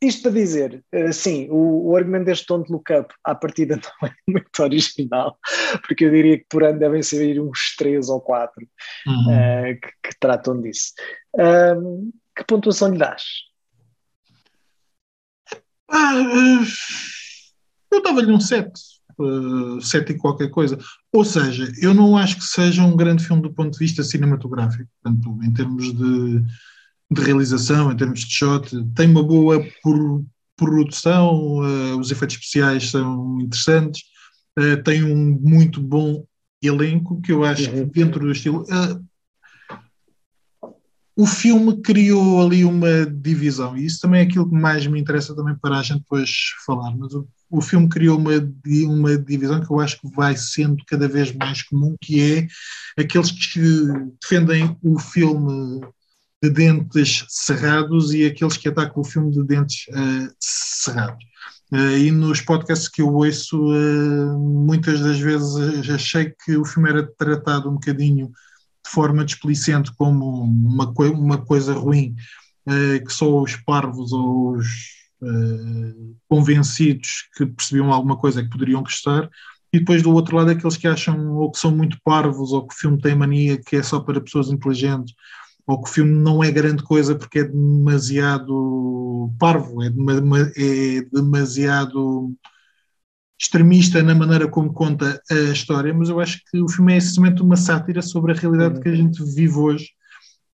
[0.00, 4.08] Isto para dizer, uh, sim, o, o, argumento deste Don't Look Up à partida não
[4.08, 5.38] é muito original,
[5.86, 8.66] porque eu diria que por ano devem ser uns três ou quatro
[9.06, 9.26] uhum.
[9.28, 10.92] uh, que, que, tratam disso.
[12.36, 13.22] que pontuação lhe dás?
[15.90, 16.14] Ah,
[17.90, 18.70] eu dava-lhe um 7.
[19.18, 20.78] Uh, 7 e qualquer coisa.
[21.12, 24.88] Ou seja, eu não acho que seja um grande filme do ponto de vista cinematográfico,
[25.02, 26.44] portanto, em termos de,
[27.10, 29.64] de realização, em termos de shot, tem uma boa
[30.56, 34.02] produção, uh, os efeitos especiais são interessantes,
[34.58, 36.24] uh, tem um muito bom
[36.60, 37.88] elenco que eu acho que uhum.
[37.88, 38.62] dentro do estilo.
[38.64, 39.08] Uh,
[41.16, 45.34] o filme criou ali uma divisão, e isso também é aquilo que mais me interessa
[45.34, 46.30] também para a gente depois
[46.64, 48.30] falar, mas o, o filme criou uma,
[48.86, 52.46] uma divisão que eu acho que vai sendo cada vez mais comum, que é
[53.02, 53.60] aqueles que
[54.20, 55.80] defendem o filme
[56.42, 61.24] de dentes cerrados e aqueles que atacam o filme de dentes uh, cerrados.
[61.72, 66.88] Uh, e nos podcasts que eu ouço, uh, muitas das vezes achei que o filme
[66.88, 72.14] era tratado um bocadinho de forma displicente como uma, uma coisa ruim,
[73.06, 74.66] que só os parvos ou os
[76.28, 79.28] convencidos que percebiam alguma coisa que poderiam gostar,
[79.72, 82.74] e depois do outro lado aqueles que acham ou que são muito parvos ou que
[82.74, 85.14] o filme tem mania que é só para pessoas inteligentes
[85.68, 92.34] ou que o filme não é grande coisa porque é demasiado parvo, é, é demasiado
[93.38, 97.42] extremista na maneira como conta a história, mas eu acho que o filme é essencialmente
[97.42, 98.80] uma sátira sobre a realidade uhum.
[98.80, 99.90] que a gente vive hoje.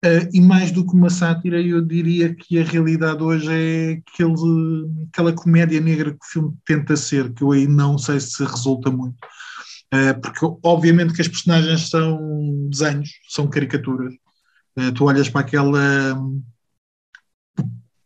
[0.05, 5.07] Uh, e mais do que uma sátira, eu diria que a realidade hoje é aquele,
[5.13, 8.91] aquela comédia negra que o filme tenta ser, que eu aí não sei se resulta
[8.91, 9.15] muito.
[9.95, 14.13] Uh, porque obviamente que as personagens são desenhos, são caricaturas.
[14.77, 16.17] Uh, tu olhas para aquela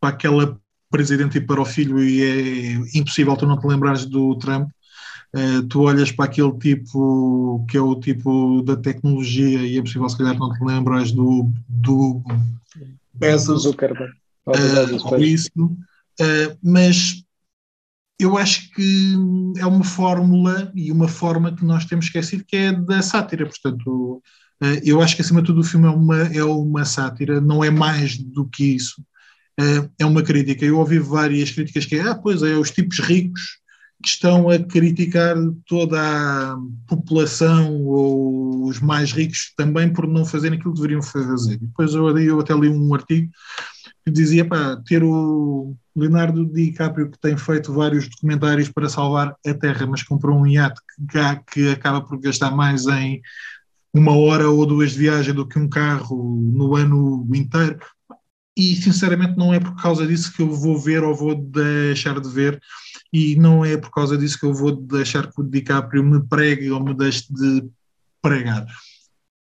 [0.01, 4.37] para aquela presidente e para o filho e é impossível tu não te lembrares do
[4.37, 4.69] Trump.
[5.35, 10.09] Uh, tu olhas para aquele tipo que é o tipo da tecnologia e é possível
[10.09, 12.23] se calhar não te lembras do, do
[13.15, 13.63] Bezos.
[13.63, 14.13] Zuckerberg.
[14.47, 17.25] Uh, isso, uh, mas
[18.19, 19.15] eu acho que
[19.59, 24.23] é uma fórmula e uma forma que nós temos esquecido que é da sátira, portanto
[24.85, 27.71] eu acho que acima de tudo o filme é uma, é uma sátira, não é
[27.71, 29.03] mais do que isso
[29.59, 30.65] é, é uma crítica.
[30.65, 33.59] Eu ouvi várias críticas que é, ah, pois é, os tipos ricos
[34.03, 35.35] que estão a criticar
[35.67, 41.57] toda a população ou os mais ricos também por não fazerem aquilo que deveriam fazer.
[41.59, 43.31] Depois eu, eu até li um artigo
[44.05, 49.55] que dizia, pá, ter o Leonardo DiCaprio que tem feito vários documentários para salvar a
[49.55, 51.19] Terra, mas comprou um iate que,
[51.53, 53.21] que acaba por gastar mais em
[53.99, 57.79] uma hora ou duas de viagem do que um carro no ano inteiro
[58.57, 62.29] e sinceramente não é por causa disso que eu vou ver ou vou deixar de
[62.29, 62.61] ver
[63.13, 66.71] e não é por causa disso que eu vou deixar que o DiCaprio me pregue
[66.71, 67.65] ou me deixe de
[68.21, 68.67] pregar.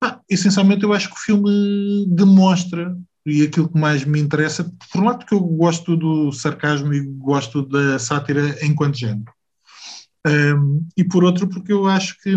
[0.03, 5.01] Ah, essencialmente eu acho que o filme demonstra e aquilo que mais me interessa, por
[5.01, 9.31] um lado que eu gosto do sarcasmo e gosto da sátira enquanto género.
[10.27, 12.35] Um, e por outro porque eu acho que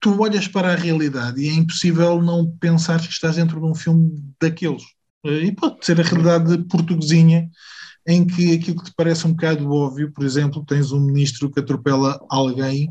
[0.00, 3.74] tu olhas para a realidade e é impossível não pensar que estás dentro de um
[3.74, 4.82] filme daqueles.
[5.24, 7.48] Eh, e pode ser a realidade portuguesinha,
[8.06, 11.60] em que aquilo que te parece um bocado óbvio, por exemplo, tens um ministro que
[11.60, 12.88] atropela alguém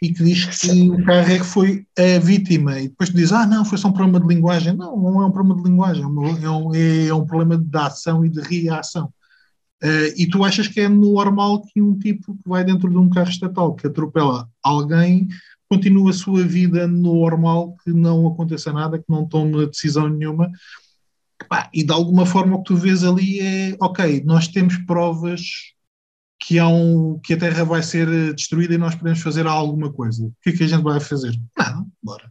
[0.00, 3.46] e que diz que o carro é que foi a vítima, e depois diz, ah,
[3.46, 4.76] não, foi só um problema de linguagem.
[4.76, 6.06] Não, não é um problema de linguagem, é
[6.50, 9.12] um, é, é um problema de ação e de reação.
[9.82, 13.08] Uh, e tu achas que é normal que um tipo que vai dentro de um
[13.08, 15.26] carro estatal que atropela alguém
[15.70, 20.50] continue a sua vida normal, que não aconteça nada, que não tome decisão nenhuma.
[21.72, 25.40] E de alguma forma o que tu vês ali é, ok, nós temos provas
[26.40, 30.24] que, há um, que a Terra vai ser destruída e nós podemos fazer alguma coisa.
[30.24, 31.38] O que é que a gente vai fazer?
[31.56, 32.30] Nada, bora.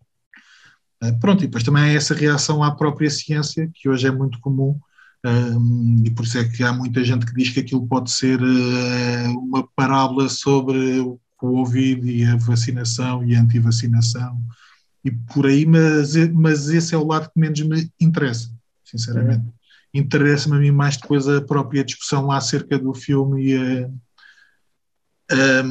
[1.02, 4.40] Uh, pronto, e depois também há essa reação à própria ciência, que hoje é muito
[4.42, 4.78] comum,
[5.26, 8.42] um, e por isso é que há muita gente que diz que aquilo pode ser
[8.42, 11.02] uh, uma parábola sobre
[11.40, 14.40] Covid e a vacinação e a antivacinação
[15.04, 18.52] e por aí, mas, mas esse é o lado que menos me interessa,
[18.84, 19.48] sinceramente.
[19.48, 20.00] É.
[20.00, 23.90] Interessa-me a mim mais depois a própria discussão lá acerca do filme e a,
[25.32, 25.64] a,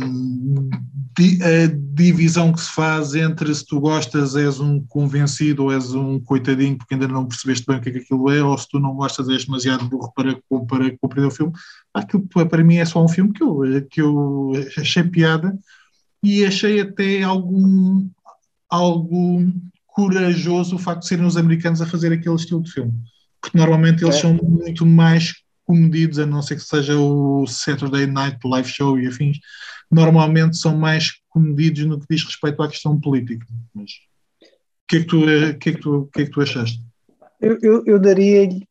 [1.94, 6.78] divisão que se faz entre se tu gostas és um convencido ou és um coitadinho
[6.78, 8.94] porque ainda não percebeste bem o que é que aquilo é, ou se tu não
[8.94, 10.34] gostas és demasiado burro para,
[10.68, 11.52] para compreender o filme.
[11.92, 15.58] Aquilo para mim é só um filme que eu, que eu achei piada
[16.22, 18.08] e achei até algum,
[18.70, 19.44] algo
[19.86, 22.92] corajoso o facto de serem os americanos a fazer aquele estilo de filme.
[23.40, 24.20] porque normalmente eles é.
[24.20, 25.34] são muito mais
[25.68, 29.38] comedidos, a não ser que seja o Saturday Night Live Show e afins,
[29.90, 33.46] normalmente são mais comedidos no que diz respeito à questão política.
[33.74, 33.90] Mas
[34.40, 34.46] o
[34.88, 35.20] que é que tu,
[35.58, 36.82] que é que tu, que é que tu achaste?
[37.38, 38.66] Eu, eu, eu daria-lhe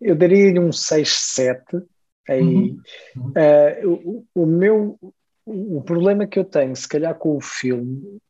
[0.00, 1.84] eu daria-lhe um 6-7
[2.26, 2.42] aí.
[2.42, 3.32] Uhum.
[3.36, 4.98] Uh, o, o meu
[5.44, 8.20] o problema que eu tenho, se calhar, com o filme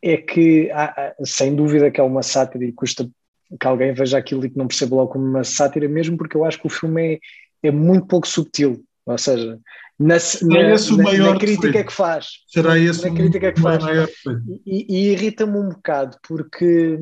[0.00, 3.10] é que, há, sem dúvida, que é uma sátira e custa
[3.58, 6.44] que alguém veja aquilo e que não perceba logo como uma sátira, mesmo porque eu
[6.44, 7.20] acho que o filme
[7.62, 8.84] é, é muito pouco subtil.
[9.06, 9.60] Ou seja,
[9.98, 12.26] na, na, na, na crítica que faz.
[12.48, 13.84] Será esse na crítica que faz.
[14.66, 16.98] E, e irrita-me um bocado, porque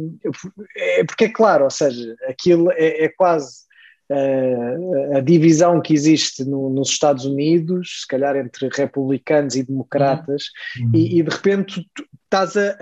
[0.77, 3.63] é, porque é claro, ou seja, aquilo é, é quase
[4.11, 10.45] uh, a divisão que existe no, nos Estados Unidos, se calhar entre republicanos e democratas,
[10.79, 10.91] uhum.
[10.95, 11.87] e, e, de repente
[12.25, 12.77] estás a,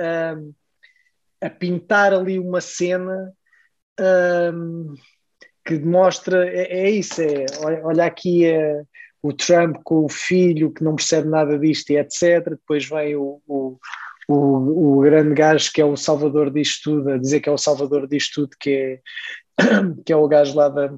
[1.40, 3.32] a, a, pintar ali uma cena
[3.98, 4.94] um,
[5.64, 7.46] que demonstra, é, é, isso, é,
[7.84, 8.82] olha aqui é,
[9.22, 12.50] o Trump com o filho que não percebe nada disto e etc.
[12.50, 13.78] Depois vem o, o,
[14.28, 17.58] o, o, grande gajo que é o salvador disto tudo, a dizer que é o
[17.58, 19.00] salvador disto tudo, que é,
[20.04, 20.92] que é o gajo lá da,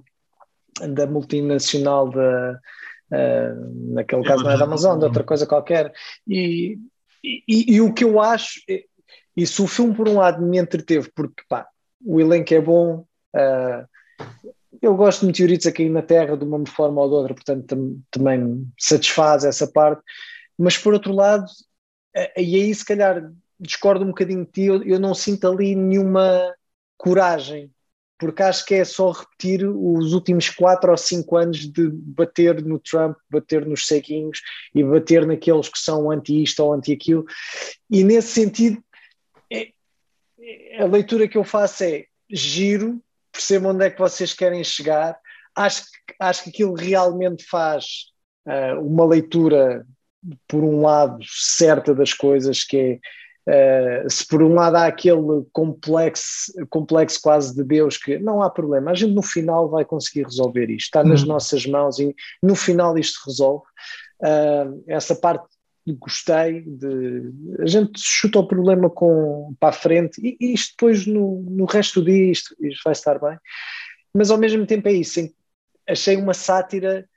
[0.89, 2.61] da multinacional da,
[3.13, 5.93] uh, naquele caso não é da Amazon, de outra coisa qualquer.
[6.27, 6.79] E,
[7.25, 8.61] e, e, o que eu acho,
[9.37, 11.67] e se o filme por um lado me entreteve, porque pá,
[12.05, 13.89] o elenco é bom, uh,
[14.81, 17.67] eu gosto de meteoritos a cair na Terra de uma forma ou de outra, portanto
[17.67, 20.03] tam, também satisfaz essa parte,
[20.59, 21.47] mas por outro lado,
[22.37, 26.53] e aí se calhar discordo um bocadinho de ti, eu, eu não sinto ali nenhuma
[26.97, 27.71] coragem
[28.23, 32.79] porque acho que é só repetir os últimos quatro ou cinco anos de bater no
[32.79, 34.41] Trump, bater nos ceguinhos
[34.73, 37.25] e bater naqueles que são anti isto ou anti aquilo.
[37.91, 38.81] E nesse sentido,
[39.53, 39.71] é,
[40.79, 43.01] a leitura que eu faço é giro,
[43.31, 45.19] percebo onde é que vocês querem chegar,
[45.55, 45.85] acho,
[46.21, 48.07] acho que aquilo realmente faz
[48.47, 49.87] uh, uma leitura,
[50.49, 52.99] por um lado, certa das coisas, que é
[53.45, 58.49] Uh, se por um lado há aquele complexo, complexo quase de Deus que não há
[58.49, 61.29] problema, a gente no final vai conseguir resolver isto, está nas uhum.
[61.29, 63.65] nossas mãos e no final isto resolve.
[64.21, 65.45] Uh, essa parte
[65.91, 71.07] gostei de a gente chuta o problema com, para a frente e, e isto depois
[71.07, 73.37] no, no resto do dia isto, isto, vai estar bem,
[74.15, 75.21] mas ao mesmo tempo é isso,
[75.89, 77.09] achei uma sátira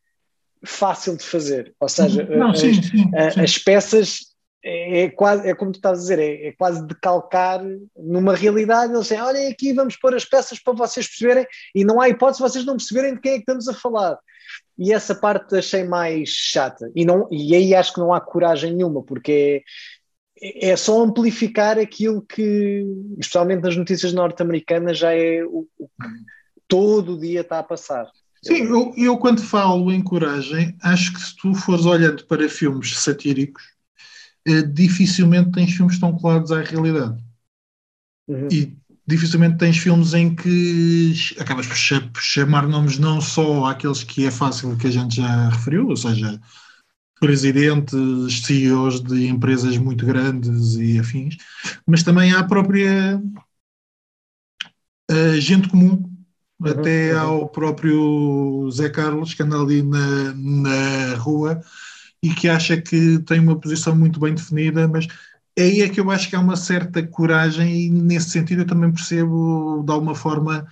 [0.63, 3.11] fácil de fazer, ou seja, não, as, sim, sim, sim.
[3.15, 4.34] as peças
[4.67, 7.63] é, é, quase, é como tu estás a dizer, é, é quase decalcar
[7.95, 8.91] numa realidade.
[8.91, 12.41] Eles dizem: olhem aqui, vamos pôr as peças para vocês perceberem, e não há hipótese
[12.41, 14.17] vocês não perceberem de quem é que estamos a falar.
[14.75, 16.91] E essa parte achei mais chata.
[16.95, 19.63] E, não, e aí acho que não há coragem nenhuma, porque
[20.41, 22.83] é, é só amplificar aquilo que,
[23.19, 26.09] especialmente nas notícias norte-americanas, já é o, o que
[26.67, 28.09] todo dia está a passar.
[28.43, 32.97] Sim, eu, eu quando falo em coragem, acho que se tu fores olhando para filmes
[32.97, 33.74] satíricos,
[34.73, 37.23] dificilmente tens filmes tão colados à realidade.
[38.27, 38.47] Uhum.
[38.51, 38.77] E
[39.07, 44.75] dificilmente tens filmes em que acabas por chamar nomes não só àqueles que é fácil
[44.77, 46.39] que a gente já referiu, ou seja,
[47.19, 51.37] presidentes, CEOs de empresas muito grandes e afins,
[51.85, 53.21] mas também à própria
[55.39, 56.03] gente comum,
[56.59, 57.21] uhum, até uhum.
[57.21, 61.61] ao próprio Zé Carlos, que anda ali na, na rua
[62.25, 65.07] e que acha que tem uma posição muito bem definida, mas
[65.57, 68.91] aí é que eu acho que há uma certa coragem e nesse sentido eu também
[68.91, 70.67] percebo de alguma forma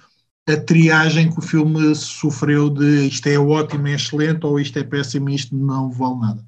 [0.50, 4.84] a triagem que o filme sofreu de isto é ótimo, é excelente ou isto é
[4.84, 6.46] péssimo e isto não vale nada.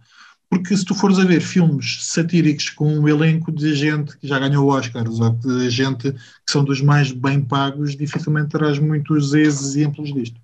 [0.50, 4.40] Porque se tu fores a ver filmes satíricos com um elenco de gente que já
[4.40, 10.14] ganhou Oscars ou de gente que são dos mais bem pagos, dificilmente terás muitos exemplos
[10.14, 10.40] disto.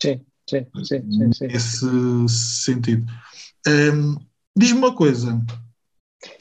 [0.00, 1.02] Sim, sim, sim.
[1.10, 1.46] sim, sim.
[1.46, 3.06] Nesse sentido.
[3.68, 4.16] Um,
[4.58, 5.40] Diz-me uma coisa,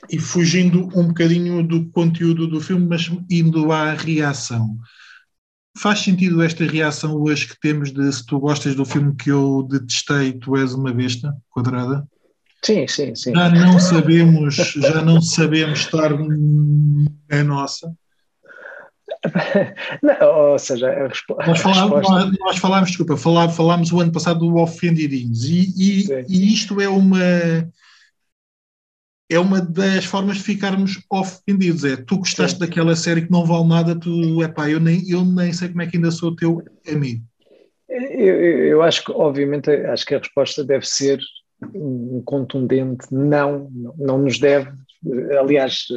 [0.10, 4.76] e fugindo um bocadinho do conteúdo do filme, mas indo à reação.
[5.78, 9.68] Faz sentido esta reação hoje que temos de se tu gostas do filme que eu
[9.70, 12.08] detestei, tu és uma besta quadrada?
[12.66, 13.36] Sim, sim, sim.
[13.36, 16.10] Já não sabemos, já não sabemos estar
[17.30, 17.96] na nossa.
[20.02, 21.08] Não, ou seja, a,
[21.48, 22.12] nós, falámos, resposta...
[22.12, 26.80] nós, nós falámos, desculpa, falámos, falámos o ano passado do Ofendidinhos e, e, e, isto
[26.80, 27.18] é uma
[29.30, 31.84] é uma das formas de ficarmos ofendidos.
[31.84, 32.66] É tu gostaste Sim.
[32.66, 35.82] daquela série que não vale nada, tu é pá, eu nem, eu nem sei como
[35.82, 37.22] é que ainda sou teu amigo.
[37.90, 41.20] Eu, eu acho que, obviamente, acho que a resposta deve ser
[41.74, 44.72] um contundente não, não nos deve.
[45.40, 45.88] Aliás,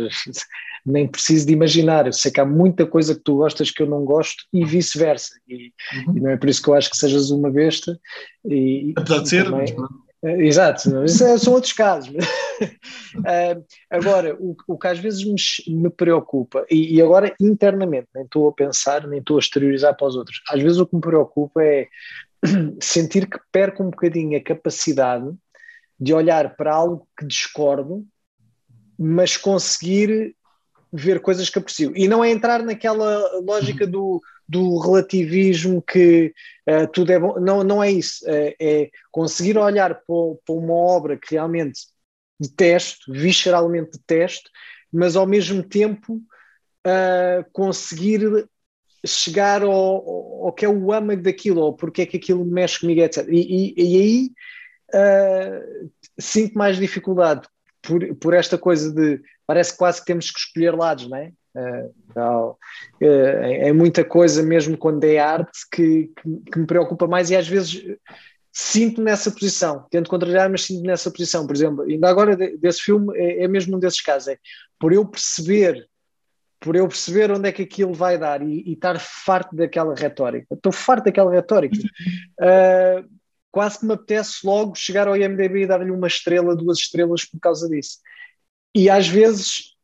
[0.85, 2.07] nem preciso de imaginar.
[2.07, 5.35] Eu sei que há muita coisa que tu gostas que eu não gosto e vice-versa.
[5.49, 5.73] E,
[6.07, 6.17] uhum.
[6.17, 7.99] e, não é por isso que eu acho que sejas uma besta.
[8.45, 9.75] E, Apesar de ser, também,
[10.23, 12.11] eh, Exato, é, são outros casos.
[12.11, 15.35] uh, agora, o, o, que às vezes me,
[15.75, 20.07] me preocupa, e, e, agora internamente, nem estou a pensar, nem estou a exteriorizar para
[20.07, 21.89] os outros, às vezes o que me preocupa é
[22.81, 25.33] sentir que perco um bocadinho a capacidade
[25.99, 28.07] de olhar para algo que discordo,
[28.99, 30.35] mas conseguir
[30.93, 31.93] ver coisas que aprecio.
[31.95, 36.35] E não é entrar naquela lógica do, do relativismo que
[36.69, 37.39] uh, tudo é bom.
[37.39, 38.25] Não, não é isso.
[38.27, 41.81] É, é conseguir olhar para, uma obra que realmente
[42.39, 44.51] detesto, visceralmente detesto,
[44.93, 48.49] mas ao mesmo tempo uh, conseguir
[49.07, 53.01] chegar ao, ao, que é o âmago daquilo, ou porque é que aquilo mexe comigo,
[53.01, 53.27] etc.
[53.29, 54.31] E, e, e aí
[54.95, 57.47] uh, sinto mais dificuldade
[57.83, 61.33] por, por esta coisa de parece quase que temos que escolher lados, não é?
[62.15, 62.57] Uh,
[63.01, 67.49] é muita coisa mesmo quando é arte que, que, que, me preocupa mais e às
[67.49, 67.83] vezes
[68.53, 73.17] sinto nessa posição, tento contrariar, mas sinto nessa posição, por exemplo, ainda agora desse filme
[73.19, 74.39] é, é mesmo um desses casos, é
[74.79, 75.89] por eu perceber
[76.61, 80.55] por eu perceber onde é que aquilo vai dar e, e estar farto daquela retórica.
[80.55, 81.75] Estou farto daquela retórica.
[82.39, 83.09] Uh,
[83.51, 87.41] quase que me apetece logo chegar ao IMDB e dar-lhe uma estrela, duas estrelas por
[87.41, 87.99] causa disso.
[88.75, 89.77] E às vezes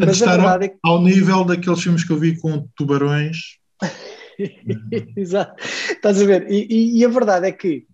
[0.00, 0.78] a mas a verdade é que...
[0.82, 3.58] ao nível daqueles filmes que eu vi com tubarões.
[5.16, 5.62] Exato.
[5.90, 6.50] Estás a ver?
[6.50, 7.86] E, e, e, a verdade é que,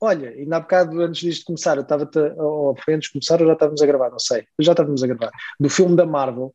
[0.00, 3.54] olha, ainda há bocado antes disto começar, eu estava, ou antes de começar, ou já
[3.54, 6.54] estávamos a gravar, não sei, já estávamos a gravar, do filme da Marvel,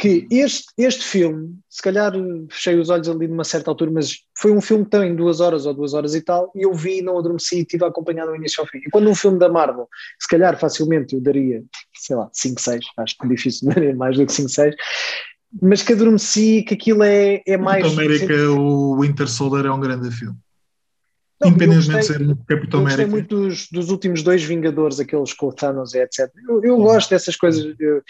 [0.00, 2.10] que este, este filme, se calhar
[2.50, 5.66] fechei os olhos ali numa certa altura, mas foi um filme que tem duas horas
[5.66, 8.34] ou duas horas e tal, e eu vi, não adormeci e estive a acompanhar do
[8.34, 8.78] início ao fim.
[8.78, 9.86] E quando um filme da Marvel,
[10.18, 11.62] se calhar facilmente eu daria,
[11.94, 14.74] sei lá, 5, 6, acho que é difícil daria mais do que 5, 6,
[15.60, 17.82] mas que adormeci, que aquilo é, é mais.
[17.82, 18.46] Capitão América, sempre...
[18.46, 20.36] o Winter Soldier é um grande filme.
[21.42, 23.02] Não, Independentemente de ser um Capitão América.
[23.02, 26.30] Eu gostei muito dos, dos, últimos dois Vingadores, aqueles com o Thanos e etc.
[26.48, 27.74] Eu, eu gosto dessas coisas.
[27.78, 28.02] Eu,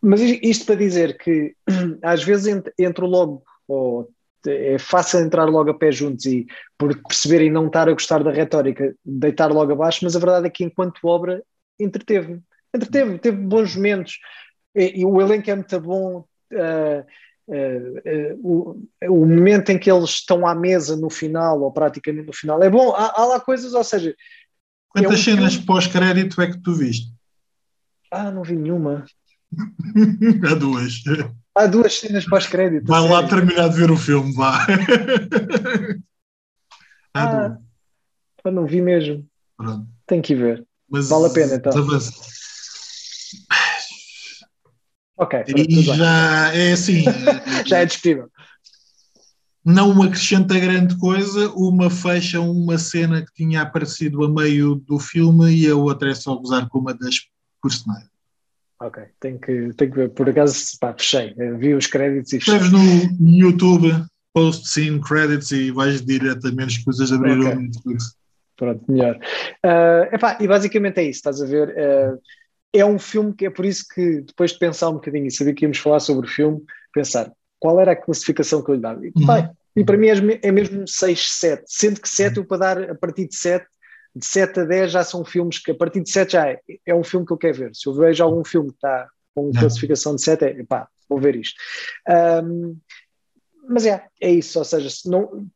[0.00, 1.54] mas isto para dizer que
[2.02, 4.10] às vezes entro logo, ou
[4.46, 6.46] é fácil entrar logo a pé juntos e
[6.76, 10.50] por perceberem não estar a gostar da retórica, deitar logo abaixo, mas a verdade é
[10.50, 11.42] que enquanto obra
[11.78, 12.42] entreteve-me.
[12.74, 14.18] Entreteve, teve bons momentos.
[14.74, 16.24] E, e, o elenco é muito bom.
[16.52, 17.04] Uh,
[17.48, 22.26] uh, uh, o, o, momento em que eles estão à mesa no final, ou praticamente
[22.26, 22.94] no final, é bom.
[22.94, 24.14] Há, há lá coisas, ou seja.
[24.90, 25.66] Quantas é um cenas filme...
[25.66, 27.10] pós-crédito é que tu viste?
[28.10, 29.04] Ah, não vi nenhuma.
[30.48, 31.02] Há duas.
[31.54, 32.86] Há duas cenas pós-crédito.
[32.86, 33.28] Vai lá sério.
[33.28, 34.66] terminar de ver o filme, vá.
[37.14, 37.58] Há ah, duas.
[38.44, 39.26] Eu não vi mesmo.
[39.56, 39.88] Pronto.
[40.06, 40.66] Tem que ir ver.
[40.88, 41.76] Mas, vale a pena então.
[41.76, 42.12] Avança.
[45.16, 45.44] Ok.
[45.48, 47.04] E já é assim.
[47.66, 48.30] já é disponível.
[49.64, 55.52] Não acrescenta grande coisa, uma fecha uma cena que tinha aparecido a meio do filme
[55.52, 57.16] e a outra é só gozar com uma das
[57.60, 58.17] personagens.
[58.80, 60.10] Ok, tenho que, tenho que ver.
[60.10, 61.34] Por acaso, pá, fechei.
[61.58, 62.78] Vi os créditos e Escreves no
[63.20, 63.92] YouTube
[64.32, 67.54] post-scene credits e vais diretamente as coisas abriram okay.
[67.56, 68.14] Netflix.
[68.56, 69.16] Pronto, melhor.
[69.64, 71.70] Uh, epá, e basicamente é isso, estás a ver?
[71.70, 72.20] Uh,
[72.72, 75.54] é um filme que é por isso que depois de pensar um bocadinho e saber
[75.54, 76.60] que íamos falar sobre o filme,
[76.92, 79.04] pensar qual era a classificação que eu lhe dava.
[79.04, 79.54] E, uhum.
[79.76, 82.94] e para mim é, é mesmo 6, 7, sendo que 7 eu para dar a
[82.94, 83.66] partir de 7
[84.14, 86.94] de 7 a 10 já são filmes que a partir de 7 já é, é
[86.94, 87.70] um filme que eu quero ver.
[87.74, 91.36] Se eu vejo algum filme que está com classificação de 7, é pá, vou ver
[91.36, 91.60] isto.
[92.44, 92.76] Um,
[93.68, 95.46] mas é, é isso, ou seja, se não,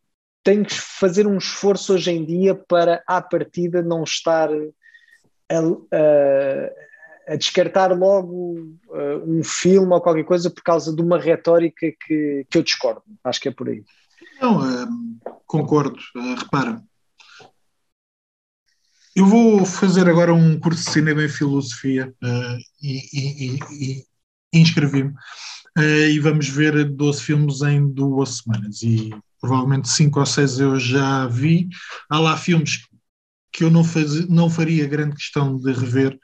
[0.42, 7.32] tenho que fazer um esforço hoje em dia para, à partida, não estar a, a,
[7.32, 12.46] a descartar logo uh, um filme ou qualquer coisa por causa de uma retórica que,
[12.50, 13.02] que eu discordo.
[13.24, 13.84] Acho que é por aí.
[14.40, 14.60] Não,
[15.46, 15.98] concordo.
[16.16, 16.82] Uh, repara,
[19.14, 24.04] eu vou fazer agora um curso de cinema em filosofia uh, e, e, e,
[24.52, 25.12] e inscrevi-me.
[25.78, 28.82] Uh, e vamos ver 12 filmes em duas semanas.
[28.82, 29.10] E
[29.40, 31.68] provavelmente 5 ou 6 eu já vi.
[32.08, 32.86] Há lá filmes
[33.52, 36.18] que eu não, faz, não faria grande questão de rever.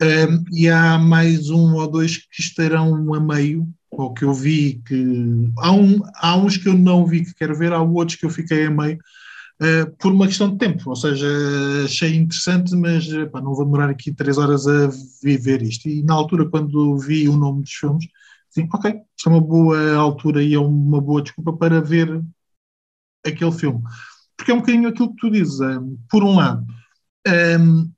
[0.00, 4.80] Uh, e há mais um ou dois que estarão a meio, ou que eu vi
[4.86, 5.50] que.
[5.58, 8.30] Há, um, há uns que eu não vi que quero ver, há outros que eu
[8.30, 8.98] fiquei a meio
[9.60, 11.26] uh, por uma questão de tempo, ou seja,
[11.84, 14.90] achei interessante, mas não vou demorar aqui três horas a
[15.22, 15.88] viver isto.
[15.88, 18.06] E na altura, quando vi o nome dos filmes,
[18.50, 22.22] sim, ok, isto é uma boa altura e é uma boa desculpa para ver
[23.24, 23.82] aquele filme.
[24.36, 25.60] Porque é um bocadinho aquilo que tu dizes.
[25.60, 26.66] Um, por um lado,
[27.60, 27.90] um,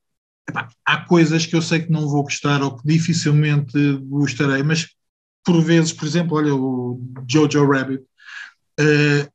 [0.48, 4.88] epá, há coisas que eu sei que não vou gostar ou que dificilmente gostarei, mas
[5.44, 8.02] por vezes, por exemplo, olha o Jojo Rabbit,
[8.80, 9.31] uh,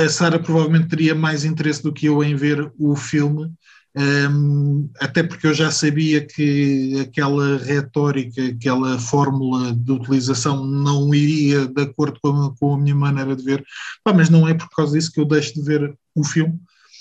[0.00, 3.52] a Sara provavelmente teria mais interesse do que eu em ver o filme,
[3.96, 11.66] um, até porque eu já sabia que aquela retórica, aquela fórmula de utilização não iria
[11.66, 13.64] de acordo com a, com a minha maneira de ver,
[14.04, 16.58] Pá, mas não é por causa disso que eu deixo de ver o filme.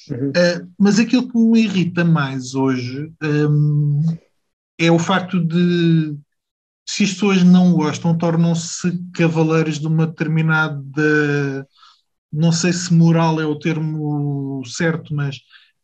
[0.09, 0.29] Uhum.
[0.29, 4.01] Uh, mas aquilo que me irrita mais hoje um,
[4.79, 6.17] é o facto de
[6.89, 11.67] se as pessoas não gostam, tornam-se cavaleiros de uma determinada.
[12.32, 15.38] Não sei se moral é o termo certo, mas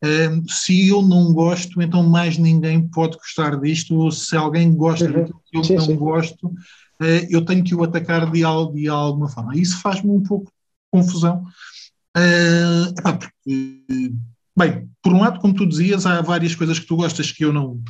[0.04, 5.06] uh, se eu não gosto, então mais ninguém pode gostar disto, ou se alguém gosta
[5.06, 5.26] uhum.
[5.26, 5.96] que eu sim, não sim.
[5.96, 8.42] gosto, uh, eu tenho que o atacar de,
[8.74, 9.58] de alguma forma.
[9.58, 10.52] Isso faz-me um pouco de
[10.92, 11.44] confusão.
[12.16, 14.14] Uh, porque,
[14.56, 17.52] bem, por um lado, como tu dizias, há várias coisas que tu gostas que eu
[17.52, 17.82] não,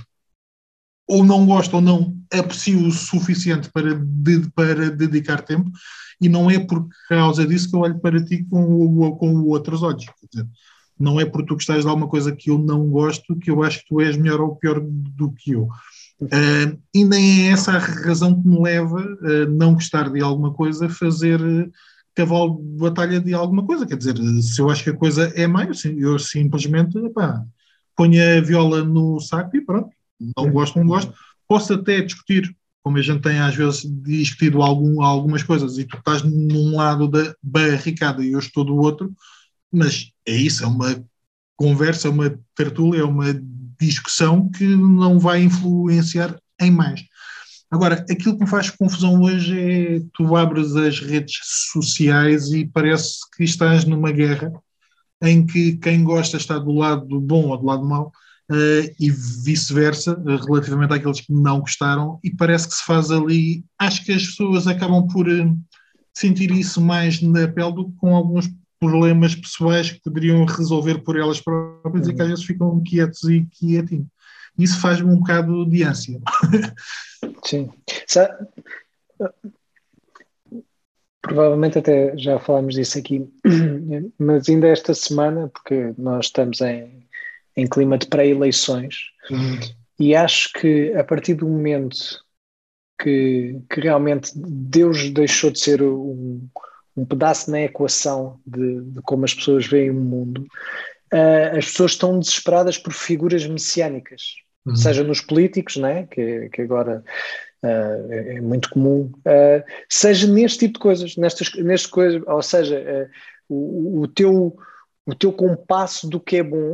[1.07, 5.71] ou não gosto ou não aprecio o suficiente para, de, para dedicar tempo,
[6.19, 10.05] e não é por causa disso que eu olho para ti com, com outros olhos.
[10.31, 10.47] Dizer,
[10.97, 13.79] não é por tu gostares de alguma coisa que eu não gosto que eu acho
[13.79, 15.67] que tu és melhor ou pior do que eu.
[16.21, 20.53] Uh, e nem é essa a razão que me leva a não gostar de alguma
[20.53, 21.39] coisa, fazer
[22.15, 23.85] cavalo de batalha de alguma coisa.
[23.85, 27.43] Quer dizer, se eu acho que a coisa é má, eu, eu simplesmente epá,
[27.97, 29.94] ponho a viola no saco e pronto
[30.37, 31.13] não gosto, não gosto.
[31.47, 35.97] Posso até discutir, como a gente tem às vezes discutido algum, algumas coisas, e tu
[35.97, 39.13] estás num lado da barricada e eu estou do outro,
[39.71, 41.03] mas é isso, é uma
[41.55, 43.33] conversa, é uma tertúlia, é uma
[43.79, 47.03] discussão que não vai influenciar em mais.
[47.69, 51.39] Agora, aquilo que me faz confusão hoje é tu abres as redes
[51.71, 54.51] sociais e parece que estás numa guerra
[55.21, 58.11] em que quem gosta está do lado do bom ou do lado do mau
[58.99, 63.63] e vice-versa, uh, relativamente àqueles que não gostaram, e parece que se faz ali.
[63.79, 65.57] Acho que as pessoas acabam por uh,
[66.13, 71.17] sentir isso mais na pele do que com alguns problemas pessoais que poderiam resolver por
[71.17, 74.07] elas próprias e que às vezes ficam quietos e quietinhos.
[74.57, 76.19] Isso faz-me um bocado de ânsia.
[77.43, 77.69] Sim.
[81.21, 83.27] Provavelmente até já falámos disso aqui,
[84.19, 87.04] mas ainda esta semana, porque nós estamos em
[87.55, 88.95] em clima de pré-eleições.
[89.29, 89.59] Uhum.
[89.99, 91.97] E acho que a partir do momento
[93.01, 96.47] que, que realmente Deus deixou de ser um,
[96.95, 100.45] um pedaço na equação de, de, como as pessoas veem o mundo,
[101.13, 104.35] uh, as pessoas estão desesperadas por figuras messiânicas,
[104.65, 104.75] uhum.
[104.75, 107.03] seja nos políticos, né, que, que agora
[107.63, 113.09] uh, é, muito comum, uh, seja neste tipo de coisas, nestas, nestas coisas, ou seja,
[113.47, 114.57] o, o, teu,
[115.05, 116.73] o teu compasso do que é bom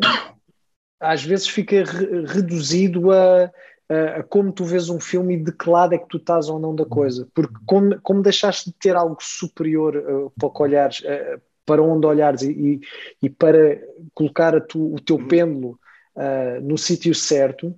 [1.01, 3.51] às vezes fica re reduzido a,
[3.89, 6.47] a, a, como tu vês um filme e de que lado é que tu estás
[6.47, 7.27] ou não da coisa.
[7.33, 12.05] Porque como, como deixaste de ter algo superior uh, para que olhares, uh, para onde
[12.05, 12.79] olhares e, e,
[13.23, 13.81] e para
[14.13, 15.79] colocar tu, o teu pêndulo
[16.15, 17.75] uh, no sítio certo,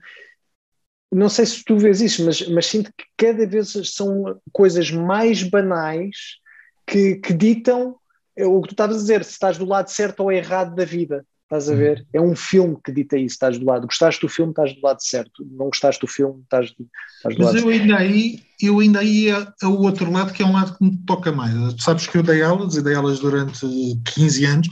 [1.09, 5.43] não sei se tu vês isso, mas, mas sinto que cada vez são coisas mais
[5.43, 6.39] banais
[6.85, 7.95] que, que ditam
[8.35, 11.23] o que tu estavas a dizer, se estás do lado certo ou errado da vida.
[11.53, 12.03] Estás a ver?
[12.11, 13.85] É um filme que dita isso, estás do lado.
[13.85, 15.45] Gostaste do filme, estás do lado certo.
[15.51, 16.87] Não gostaste do filme, estás do,
[17.17, 20.33] estás do Mas lado eu ainda aí, eu ainda aí é, é o outro lado
[20.33, 21.53] que é um lado que me toca mais.
[21.75, 23.67] Tu sabes que eu dei aulas e dei aulas durante
[24.15, 24.67] 15 anos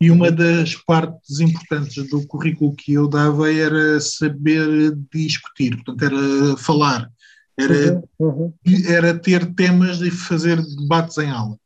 [0.00, 0.34] e uma uhum.
[0.34, 7.10] das partes importantes do currículo que eu dava era saber discutir, portanto era falar,
[7.58, 8.52] era, uhum, uhum.
[8.88, 11.56] era ter temas e fazer debates em aula.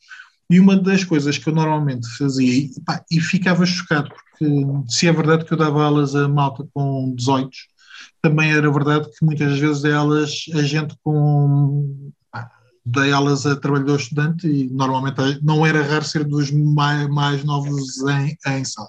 [0.51, 4.47] E uma das coisas que eu normalmente fazia, e, pá, e ficava chocado, porque
[4.89, 7.51] se é verdade que eu dava aulas a malta com 18,
[8.21, 12.11] também era verdade que muitas vezes dei aulas a gente com.
[12.85, 17.99] Dei aulas a trabalhador estudante e normalmente não era raro ser dos mais, mais novos
[18.03, 18.89] em, em sala.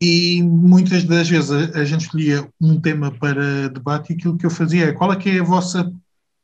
[0.00, 4.44] E muitas das vezes a, a, gente escolhia um tema para debate e aquilo que
[4.44, 5.92] eu fazia é qual é que é a vossa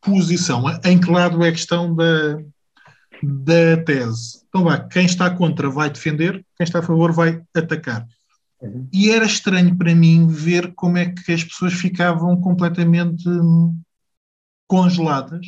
[0.01, 2.39] posição, em que lado é a questão da,
[3.23, 4.43] da tese.
[4.49, 8.07] Então, vá, quem está contra vai defender, quem está a favor vai atacar.
[8.61, 8.89] Uhum.
[8.93, 13.81] E era estranho para mim ver como é que as pessoas ficavam completamente hum,
[14.66, 15.47] congeladas,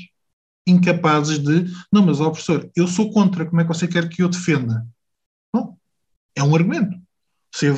[0.67, 1.67] incapazes de.
[1.93, 4.87] Não, mas, ó professor, eu sou contra, como é que você quer que eu defenda?
[5.53, 5.77] Não,
[6.37, 6.97] é um argumento.
[7.53, 7.75] Você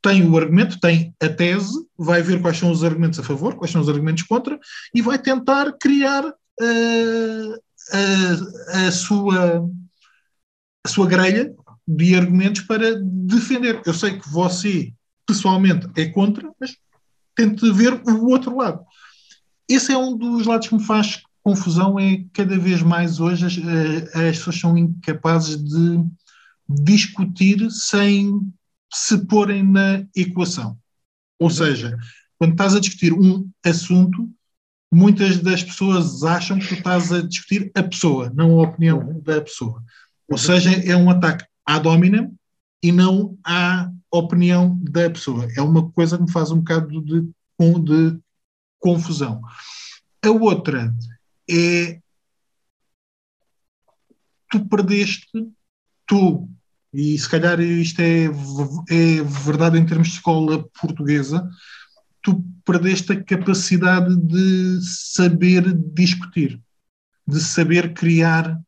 [0.00, 3.72] tem o argumento, tem a tese, vai ver quais são os argumentos a favor, quais
[3.72, 4.58] são os argumentos contra,
[4.94, 7.62] e vai tentar criar uh,
[7.92, 9.68] a, a, sua,
[10.84, 11.54] a sua grelha
[11.86, 13.80] de argumentos para defender.
[13.84, 14.92] Eu sei que você,
[15.26, 16.76] pessoalmente, é contra, mas
[17.34, 18.84] tente ver o outro lado.
[19.68, 23.56] Esse é um dos lados que me faz confusão é cada vez mais hoje as,
[23.56, 26.04] eh, as pessoas são incapazes de
[26.68, 28.40] discutir sem
[28.92, 30.76] se porem na equação.
[31.38, 31.96] Ou seja,
[32.36, 34.28] quando estás a discutir um assunto,
[34.92, 39.40] muitas das pessoas acham que tu estás a discutir a pessoa, não a opinião da
[39.40, 39.82] pessoa.
[40.28, 42.30] Ou seja, é um ataque à domina
[42.82, 45.48] e não à opinião da pessoa.
[45.56, 48.18] É uma coisa que me faz um bocado de, de
[48.78, 49.40] confusão.
[50.24, 50.94] A outra
[51.50, 52.00] é
[54.50, 55.28] tu perdeste,
[56.06, 56.48] tu,
[56.92, 61.48] e se calhar isto é, é verdade em termos de escola portuguesa,
[62.26, 66.60] tu perdeste a capacidade de saber discutir,
[67.24, 68.60] de saber criar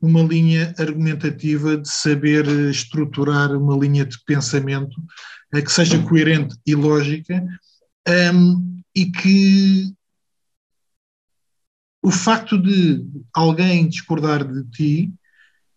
[0.00, 4.94] uma linha argumentativa, de saber estruturar uma linha de pensamento
[5.52, 7.44] que seja coerente e lógica
[8.32, 9.92] um, e que
[12.00, 13.04] o facto de
[13.34, 15.12] alguém discordar de ti,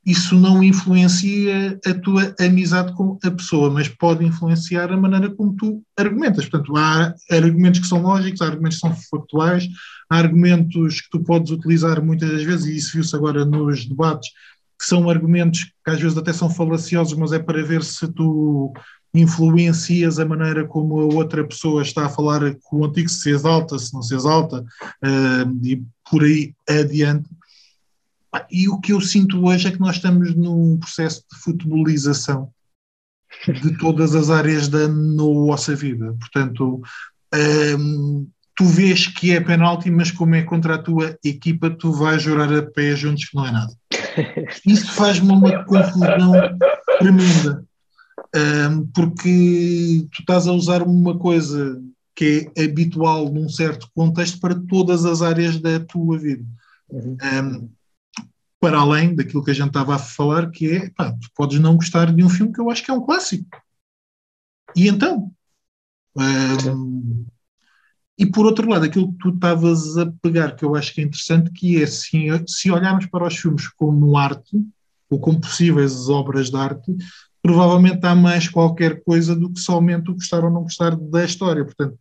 [0.05, 5.55] isso não influencia a tua amizade com a pessoa, mas pode influenciar a maneira como
[5.55, 6.45] tu argumentas.
[6.45, 9.67] Portanto, há argumentos que são lógicos, há argumentos que são factuais,
[10.09, 14.29] há argumentos que tu podes utilizar muitas das vezes, e isso viu-se agora nos debates,
[14.77, 18.73] que são argumentos que às vezes até são falaciosos, mas é para ver se tu
[19.13, 24.01] influencias a maneira como a outra pessoa está a falar contigo, se exalta, se não
[24.01, 27.29] se exalta, uh, e por aí adiante.
[28.51, 32.49] E o que eu sinto hoje é que nós estamos num processo de futebolização
[33.47, 36.15] de todas as áreas da nossa vida.
[36.19, 36.81] Portanto,
[37.79, 42.21] um, tu vês que é penalti, mas como é contra a tua equipa, tu vais
[42.21, 43.73] jurar a pé juntos que não é nada.
[44.65, 46.33] Isso faz-me uma confusão
[46.99, 47.65] tremenda
[48.35, 51.81] um, porque tu estás a usar uma coisa
[52.15, 56.43] que é habitual num certo contexto para todas as áreas da tua vida.
[56.89, 57.17] Uhum.
[57.23, 57.69] Um,
[58.63, 61.75] para além daquilo que a gente estava a falar, que é, pá, tu podes não
[61.75, 63.61] gostar de um filme que eu acho que é um clássico.
[64.73, 65.33] E então?
[66.15, 67.25] Um,
[68.17, 71.03] e por outro lado, aquilo que tu estavas a pegar, que eu acho que é
[71.03, 74.57] interessante, que é se, se olharmos para os filmes como arte,
[75.09, 76.95] ou como possíveis obras de arte,
[77.41, 81.65] provavelmente há mais qualquer coisa do que somente o gostar ou não gostar da história.
[81.65, 81.99] Portanto,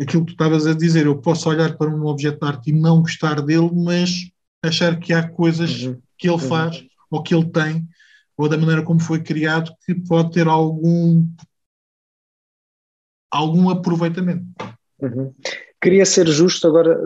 [0.00, 2.72] aquilo que tu estavas a dizer, eu posso olhar para um objeto de arte e
[2.72, 4.30] não gostar dele, mas
[4.62, 6.00] achar que há coisas uhum.
[6.18, 6.48] Que ele uhum.
[6.48, 7.88] faz ou que ele tem,
[8.36, 11.26] ou da maneira como foi criado, que pode ter algum,
[13.30, 14.44] algum aproveitamento.
[15.00, 15.32] Uhum.
[15.80, 16.98] Queria ser justo, agora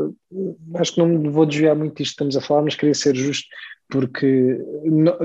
[0.76, 3.14] acho que não me vou desviar muito disto que estamos a falar, mas queria ser
[3.14, 3.48] justo
[3.90, 4.59] porque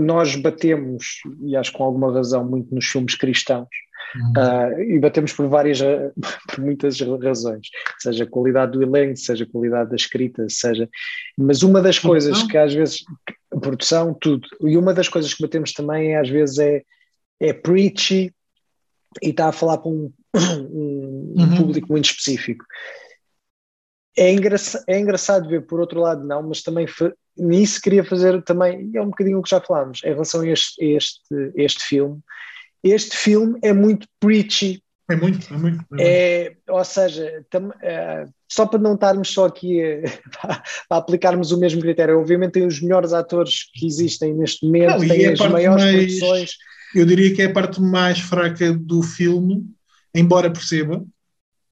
[0.02, 3.68] nós batemos, e acho com alguma razão, muito nos filmes cristãos,
[4.16, 4.34] uhum.
[4.38, 5.80] uh, e batemos por várias,
[6.48, 7.68] por muitas razões,
[8.00, 10.90] seja a qualidade do elenco, seja a qualidade da escrita, seja.
[11.38, 13.04] Mas uma das coisas que às vezes.
[13.62, 14.48] Produção, tudo.
[14.62, 16.82] E uma das coisas que batemos também, às vezes, é,
[17.40, 18.34] é preachy
[19.22, 21.58] e está a falar para um, um uhum.
[21.58, 22.66] público muito específico.
[24.18, 26.88] É, engraçado, é engraçado ver, por outro lado, não, mas também
[27.36, 30.84] nisso queria fazer também, é um bocadinho o que já falámos, em relação a este,
[30.84, 32.20] este, este filme.
[32.84, 34.84] Este filme é muito preachy.
[35.10, 35.86] É muito, é muito.
[36.00, 39.82] É, é ou seja, tam, é, só para não estarmos só aqui
[40.44, 45.00] a, a, aplicarmos o mesmo critério, obviamente tem os melhores atores que existem neste momento,
[45.00, 46.52] não, tem é as maiores mais, produções.
[46.96, 49.66] Eu diria que é a parte mais fraca do filme,
[50.14, 51.04] embora perceba,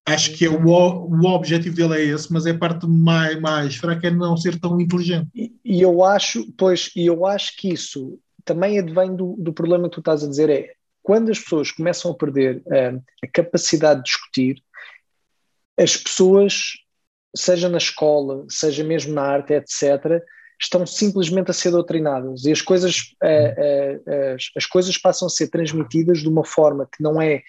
[0.05, 3.75] Acho que é o, o objetivo dele é esse, mas é a parte mais, mais
[3.75, 5.29] fraca é não ser tão inteligente.
[5.35, 9.87] E, e eu acho, pois, e eu acho que isso também advém do, do problema
[9.87, 10.71] que tu estás a dizer, é
[11.11, 14.63] quando as pessoas começam a perder uh, a capacidade de discutir,
[15.77, 16.77] as pessoas,
[17.35, 20.23] seja na escola, seja mesmo na arte, etc.,
[20.57, 25.49] estão simplesmente a ser doutrinadas e as coisas, uh, as, as coisas passam a ser
[25.49, 27.43] transmitidas de uma forma que não é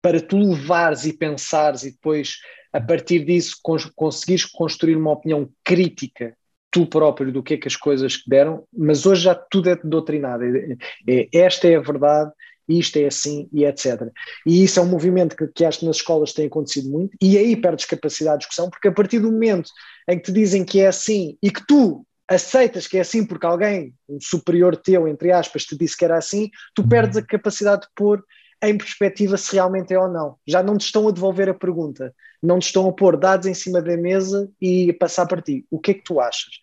[0.00, 2.36] para tu levares e pensares e depois,
[2.72, 6.36] a partir disso, cons conseguires construir uma opinião crítica
[6.76, 10.44] tu próprio do que é que as coisas deram, mas hoje já tudo é doutrinado.
[10.44, 10.76] É,
[11.08, 12.30] é, esta é a verdade,
[12.68, 14.10] isto é assim e etc.
[14.44, 17.38] E isso é um movimento que, que acho que nas escolas tem acontecido muito, e
[17.38, 19.70] aí perdes capacidade de discussão, porque a partir do momento
[20.08, 23.46] em que te dizem que é assim e que tu aceitas que é assim porque
[23.46, 27.82] alguém, um superior teu, entre aspas, te disse que era assim, tu perdes a capacidade
[27.82, 28.22] de pôr
[28.62, 30.36] em perspectiva se realmente é ou não.
[30.46, 33.54] Já não te estão a devolver a pergunta, não te estão a pôr dados em
[33.54, 35.64] cima da mesa e passar para ti.
[35.70, 36.54] O que é que tu achas?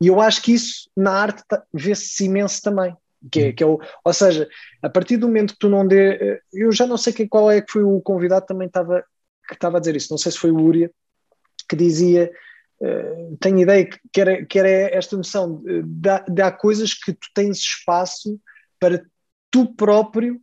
[0.00, 1.42] E eu acho que isso na arte
[1.72, 2.96] vê-se imenso também.
[3.30, 4.48] Que é, que é o, ou seja,
[4.82, 6.40] a partir do momento que tu não dê.
[6.52, 9.04] Eu já não sei quem, qual é que foi o convidado também estava,
[9.46, 10.90] que estava a dizer isso, não sei se foi o Uria,
[11.68, 12.32] que dizia
[12.80, 15.82] uh, tenho ideia que era, que era esta noção de,
[16.28, 18.40] de há coisas que tu tens espaço
[18.80, 19.04] para
[19.50, 20.40] tu próprio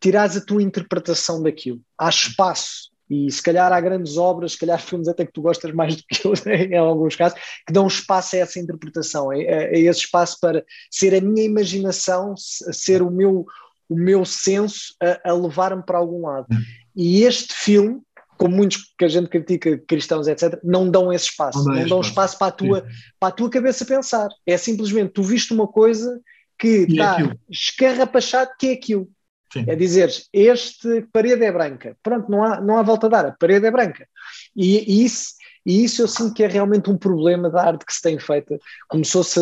[0.00, 1.80] tirares a tua interpretação daquilo.
[1.98, 2.91] Há espaço.
[3.10, 6.02] E se calhar há grandes obras, se calhar filmes até que tu gostas mais do
[6.08, 10.38] que eu, em alguns casos, que dão espaço a essa interpretação, a, a esse espaço
[10.40, 13.46] para ser a minha imaginação, ser o meu,
[13.88, 16.46] o meu senso a, a levar-me para algum lado.
[16.50, 16.62] Hum.
[16.94, 18.00] E este filme,
[18.36, 22.00] como muitos que a gente critica, cristãos, etc., não dão esse espaço, não, não dão
[22.00, 22.86] espaço, para a, tua,
[23.18, 24.28] para a tua cabeça pensar.
[24.46, 26.20] É simplesmente tu viste uma coisa
[26.58, 29.08] que está é escarrapachado que é aquilo.
[29.52, 29.64] Sim.
[29.66, 31.94] É dizer, este parede é branca.
[32.02, 34.08] Pronto, não há, não há volta a dar, a parede é branca.
[34.56, 35.34] E, e isso,
[35.66, 38.58] e isso eu sinto que é realmente um problema da arte que se tem feita.
[38.88, 39.38] Começou-se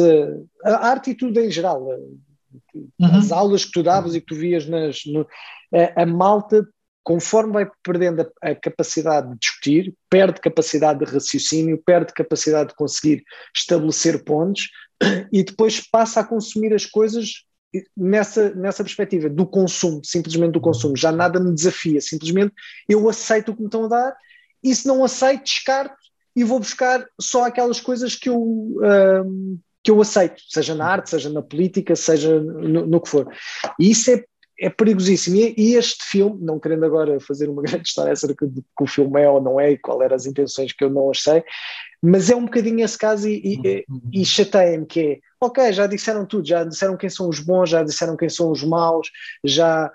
[0.65, 1.87] a, a, arte e tudo em geral.
[2.75, 2.91] Uhum.
[3.01, 5.03] As aulas que tu davas e que tu vias nas.
[5.07, 5.25] No,
[5.73, 6.67] a, a, malta,
[7.05, 12.75] conforme vai perdendo a, a, capacidade de discutir, perde capacidade de raciocínio, perde capacidade de
[12.75, 13.23] conseguir
[13.57, 14.69] estabelecer pontos
[15.33, 17.45] e depois passa a consumir as coisas
[17.97, 22.53] nessa, nessa perspectiva do consumo, simplesmente do consumo, já nada me desafia, simplesmente
[22.89, 24.17] eu aceito o que me estão a dar
[24.63, 25.97] e se não aceito, descarto
[26.35, 31.11] e vou buscar só aquelas coisas que eu, um, que eu aceito, seja na arte,
[31.11, 33.29] seja na política, seja no, no que for.
[33.79, 34.25] E isso é,
[34.61, 35.37] é perigosíssimo.
[35.37, 38.87] E, e, este filme, não querendo agora fazer uma grande história acerca de que o
[38.87, 41.43] filme é ou não é e qual eram as intenções que eu não achei,
[42.03, 46.27] mas é um bocadinho esse caso e, e, e chateia-me que é ok, já disseram
[46.27, 49.11] tudo, já disseram quem são os bons, já disseram quem são os maus,
[49.45, 49.91] já.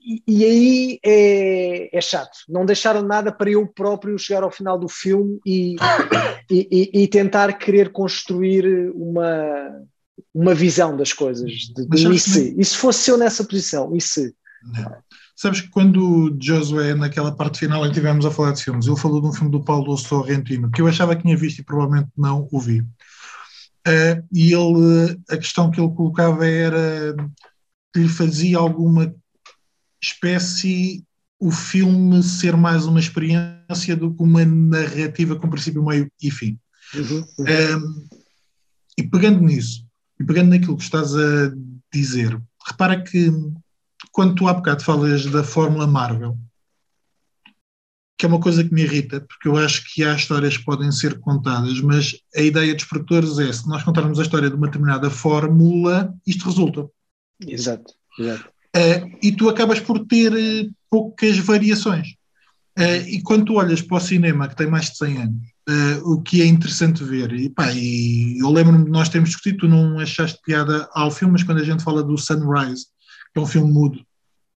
[0.00, 2.38] E, e aí é, é, chato.
[2.48, 5.76] Não deixaram nada para eu próprio chegar ao final do filme e,
[6.50, 9.82] e, e tentar querer construir uma,
[10.34, 11.50] uma visão das coisas.
[11.50, 13.94] De, de e, se, e se fosse eu nessa posição?
[13.96, 14.34] E se?
[15.36, 18.96] Sabes que quando Josué, naquela parte final em que estivemos a falar de filmes, ele
[18.96, 22.10] falou de um filme do Paulo Sorrentino, que eu achava que tinha visto e provavelmente
[22.16, 22.84] não o vi.
[23.88, 27.16] Uh, e ele, a questão que ele colocava era
[27.94, 29.14] que lhe fazia alguma
[30.02, 31.02] espécie
[31.40, 36.58] o filme ser mais uma experiência do que uma narrativa com princípio, meio e fim.
[36.94, 38.06] Uhum, uhum.
[38.98, 39.86] e pegando nisso,
[40.20, 41.52] e pegando naquilo que estás a
[41.92, 43.30] dizer, repara que
[44.10, 46.36] quando tu há bocado falas da Fórmula Marvel,
[48.18, 50.90] que é uma coisa que me irrita, porque eu acho que há histórias que podem
[50.90, 54.66] ser contadas, mas a ideia dos produtores é, se nós contarmos a história de uma
[54.66, 56.88] determinada fórmula, isto resulta.
[57.46, 58.44] Exato, exato.
[58.76, 62.08] Uh, e tu acabas por ter uh, poucas variações.
[62.76, 65.48] Uh, e quando tu olhas para o cinema, que tem mais de 100 anos,
[66.04, 69.68] o que é interessante ver, e, pá, e eu lembro-me de nós termos discutido, tu
[69.68, 72.86] não achaste piada ao filme, mas quando a gente fala do Sunrise,
[73.34, 74.00] que é um filme mudo,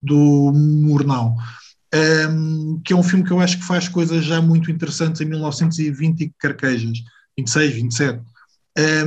[0.00, 1.34] do Murnau,
[1.94, 5.24] um, que é um filme que eu acho que faz coisas já muito interessantes em
[5.24, 6.98] 1920 e carquejas,
[7.36, 8.22] 26, 27,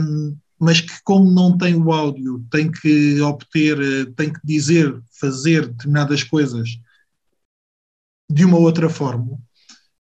[0.01, 4.97] um, mas que como não tem o áudio, tem que obter, eh, tem que dizer,
[5.19, 6.79] fazer determinadas coisas
[8.29, 9.37] de uma outra forma,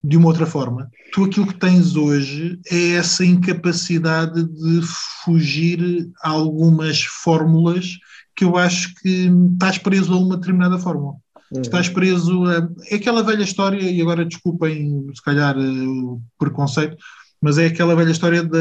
[0.05, 4.83] de uma outra forma, tu aquilo que tens hoje é essa incapacidade de
[5.25, 7.99] fugir a algumas fórmulas
[8.37, 11.15] que eu acho que estás preso a uma determinada fórmula.
[11.53, 11.61] Uhum.
[11.63, 12.69] Estás preso a.
[12.91, 16.97] É aquela velha história, e agora desculpem, se calhar, eh, o preconceito,
[17.41, 18.59] mas é aquela velha história da,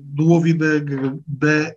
[0.00, 0.66] do ovo e da,
[1.26, 1.74] da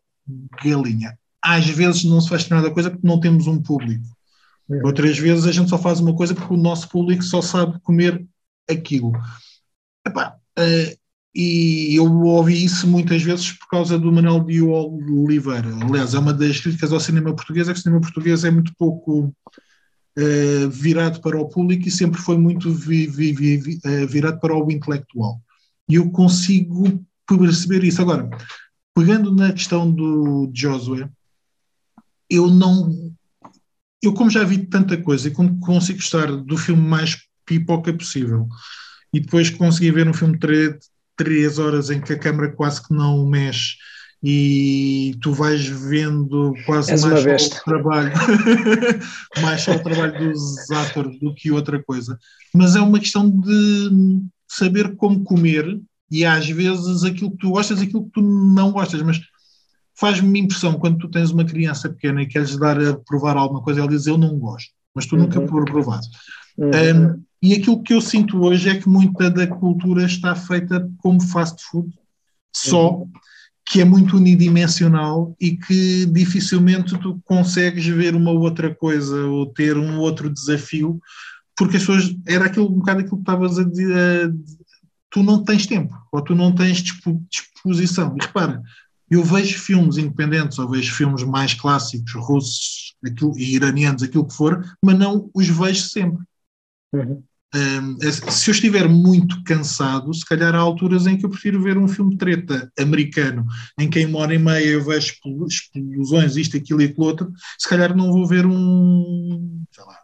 [0.64, 1.18] galinha.
[1.44, 4.06] Às vezes não se faz determinada coisa porque não temos um público.
[4.68, 4.82] Uhum.
[4.86, 8.26] Outras vezes a gente só faz uma coisa porque o nosso público só sabe comer
[8.70, 9.12] aquilo.
[10.06, 11.02] Epá, uh,
[11.34, 15.70] e eu ouvi isso muitas vezes por causa do Manuel de Oliveira.
[15.82, 18.74] Aliás, é uma das críticas ao cinema português, é que o cinema português é muito
[18.78, 19.34] pouco
[20.18, 24.56] uh, virado para o público e sempre foi muito vi, vi, vi, uh, virado para
[24.56, 25.42] o intelectual.
[25.90, 28.02] E eu consigo perceber isso.
[28.02, 28.30] Agora,
[28.96, 31.10] pegando na questão do Josué,
[32.30, 33.14] eu não.
[34.02, 38.48] Eu, como já vi tanta coisa e como consigo gostar do filme mais pipoca possível,
[39.14, 40.80] e depois consegui ver um filme de
[41.16, 43.76] três horas em que a câmera quase que não mexe
[44.24, 48.12] e tu vais vendo quase És mais só o trabalho.
[49.42, 52.20] Mais só o trabalho dos atores do que outra coisa.
[52.54, 57.82] Mas é uma questão de saber como comer e às vezes aquilo que tu gostas
[57.82, 59.02] aquilo que tu não gostas.
[59.02, 59.20] Mas
[60.00, 63.80] faz-me impressão quando tu tens uma criança pequena e queres dar a provar alguma coisa
[63.80, 65.24] ela diz eu não gosto mas tu uhum.
[65.24, 66.18] nunca provaste
[66.58, 66.70] uhum.
[66.70, 71.22] um, e aquilo que eu sinto hoje é que muita da cultura está feita como
[71.22, 71.94] fast food
[72.56, 72.96] só.
[72.96, 73.12] Uhum
[73.72, 79.78] que é muito unidimensional e que dificilmente tu consegues ver uma outra coisa ou ter
[79.78, 81.00] um outro desafio,
[81.56, 83.64] porque as pessoas, era aquilo, um bocado aquilo que estavas a,
[85.10, 86.84] tu não tens tempo, ou tu não tens
[87.30, 88.14] disposição.
[88.20, 88.62] E repara,
[89.10, 94.36] eu vejo filmes independentes, ou vejo filmes mais clássicos, russos aquilo, e iranianos, aquilo que
[94.36, 96.22] for, mas não os vejo sempre.
[96.92, 97.24] Uhum.
[97.54, 101.78] Um, se eu estiver muito cansado, se calhar há alturas em que eu prefiro ver
[101.78, 103.46] um filme de treta americano,
[103.78, 105.14] em que em uma hora e meia eu vejo
[105.48, 109.98] explosões, isto, aquilo e aquilo outro, se calhar não vou ver um, sei lá,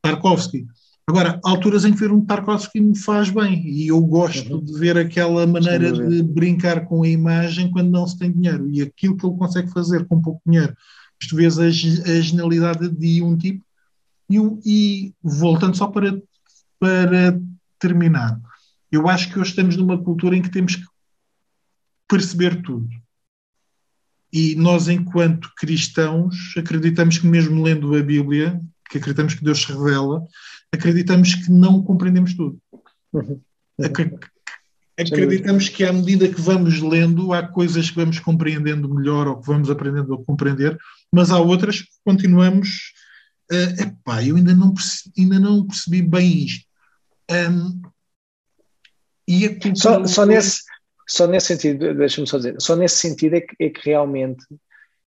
[0.00, 0.66] Tarkovsky.
[1.08, 4.64] Agora, há alturas em que ver um Tarkovsky me faz bem e eu gosto uhum.
[4.64, 8.82] de ver aquela maneira de brincar com a imagem quando não se tem dinheiro e
[8.82, 10.76] aquilo que ele consegue fazer com pouco dinheiro.
[11.28, 13.64] Tu vês a, a genialidade de um tipo
[14.30, 16.20] e, e voltando só para
[16.78, 17.38] para
[17.78, 18.40] terminar,
[18.90, 20.84] eu acho que hoje estamos numa cultura em que temos que
[22.08, 22.88] perceber tudo.
[24.32, 28.60] E nós, enquanto cristãos, acreditamos que, mesmo lendo a Bíblia,
[28.90, 30.26] que acreditamos que Deus se revela,
[30.72, 32.58] acreditamos que não compreendemos tudo.
[33.12, 33.40] Uhum.
[34.98, 39.46] Acreditamos que, à medida que vamos lendo, há coisas que vamos compreendendo melhor ou que
[39.46, 40.76] vamos aprendendo a compreender,
[41.12, 42.92] mas há outras que continuamos.
[43.50, 46.67] Uh, epá, eu ainda não, percebi, ainda não percebi bem isto.
[47.30, 47.82] Um,
[49.26, 50.62] e só, só, nesse,
[51.06, 54.44] só nesse sentido, deixa-me só dizer, só nesse sentido é que, é que realmente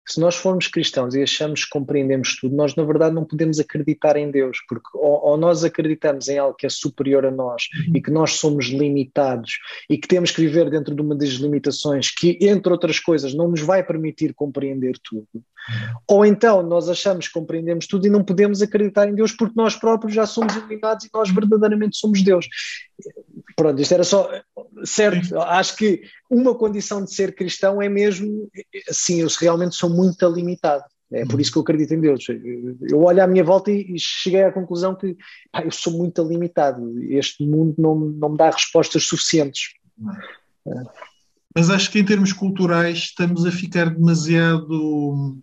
[0.08, 4.18] se nós formos cristãos e achamos que compreendemos tudo, nós na verdade não podemos acreditar
[4.18, 7.96] em Deus, porque ou, ou nós acreditamos em algo que é superior a nós uhum.
[7.96, 12.10] e que nós somos limitados e que temos que viver dentro de uma das limitações
[12.14, 15.28] que, entre outras coisas, não nos vai permitir compreender tudo.
[15.34, 15.94] Uhum.
[16.08, 19.76] Ou então nós achamos que compreendemos tudo e não podemos acreditar em Deus porque nós
[19.76, 22.48] próprios já somos iluminados e nós verdadeiramente somos Deus.
[23.56, 24.30] Pronto, isto era só
[24.86, 25.40] certo.
[25.40, 28.50] Acho que uma condição de ser cristão é mesmo,
[28.92, 30.84] sim, eu realmente sou muito limitado.
[31.12, 32.26] É por isso que eu acredito em Deus.
[32.90, 35.18] Eu olho à minha volta e, cheguei à conclusão que
[35.62, 37.02] eu sou muito limitado.
[37.04, 39.74] Este mundo não, não me dá respostas suficientes.
[41.54, 45.38] Mas acho que em termos culturais estamos a ficar demasiado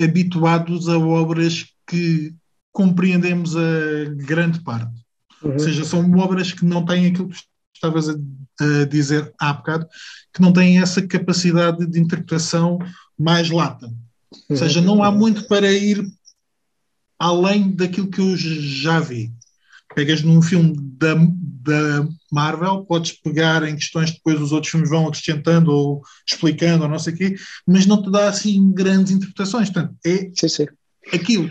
[0.00, 2.34] habituados a obras que
[2.72, 4.94] compreendemos a grande parte.
[5.42, 5.52] Uhum.
[5.52, 7.36] Ou seja, são obras que não têm aquilo que
[7.74, 8.14] estavas a,
[8.60, 9.86] a, dizer há bocado,
[10.32, 12.78] que não têm essa capacidade de interpretação
[13.18, 13.86] mais lata.
[13.86, 14.56] Ou uhum.
[14.56, 16.04] seja, não há muito para ir
[17.18, 19.32] além daquilo que eu já vi.
[19.94, 24.90] Pegas num filme da, da Marvel, podes pegar em questões que depois os outros filmes
[24.90, 27.34] vão acrescentando ou explicando ou não sei o quê,
[27.66, 29.70] mas não te dá assim grandes interpretações.
[29.70, 30.66] Portanto, é sim, sim.
[31.12, 31.50] aquilo.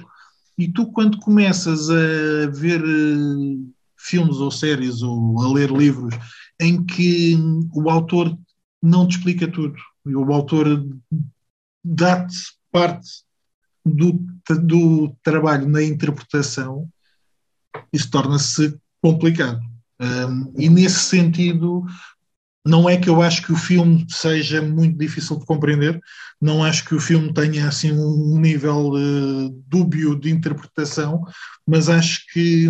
[0.57, 6.15] E tu, quando começas a ver uh, filmes ou séries ou a ler livros
[6.59, 7.35] em que
[7.73, 8.37] o autor
[8.81, 10.87] não te explica tudo, o autor
[11.83, 12.37] dá-te
[12.71, 13.09] parte
[13.85, 14.19] do,
[14.61, 16.89] do trabalho na interpretação,
[17.91, 19.61] isso torna-se complicado.
[19.99, 21.85] Um, e nesse sentido,
[22.65, 25.99] não é que eu acho que o filme seja muito difícil de compreender,
[26.39, 31.23] não acho que o filme tenha assim um nível uh, dúbio de interpretação,
[31.65, 32.69] mas acho que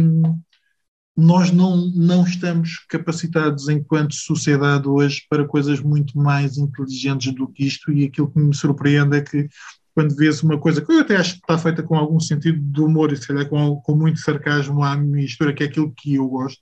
[1.18, 7.66] nós não, não estamos capacitados enquanto sociedade hoje para coisas muito mais inteligentes do que
[7.66, 9.50] isto e aquilo que me surpreende é que
[9.96, 12.82] quando vês uma coisa que eu até acho que está feita com algum sentido de
[12.82, 16.28] humor e se calhar com, com muito sarcasmo à mistura, que é aquilo que eu
[16.28, 16.62] gosto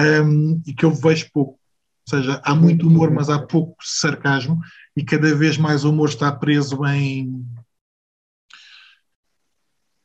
[0.00, 1.52] um, e que eu vejo pouco.
[1.52, 4.58] Ou seja, há muito humor, mas há pouco sarcasmo
[4.96, 7.46] e cada vez mais o humor está preso em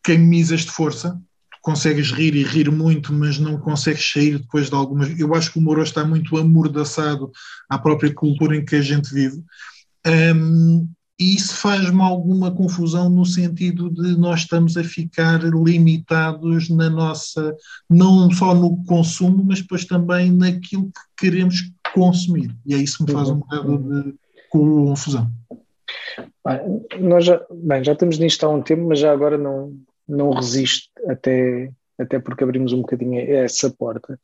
[0.04, 1.20] camisas de força
[1.68, 5.20] consegues rir e rir muito, mas não consegues sair depois de algumas.
[5.20, 7.30] Eu acho que o humor está muito amordaçado
[7.70, 9.44] à própria cultura em que a gente vive.
[10.34, 10.88] Um,
[11.20, 17.54] e isso faz-me alguma confusão no sentido de nós estamos a ficar limitados na nossa,
[17.90, 22.56] não só no consumo, mas depois também naquilo que queremos consumir.
[22.66, 24.16] E é isso que me faz um bocado de
[24.50, 25.30] confusão.
[26.46, 29.74] Bem, nós já, bem, já estamos nisto há um tempo, mas já agora não,
[30.08, 34.20] não resisto até, até porque abrimos um bocadinho essa porta.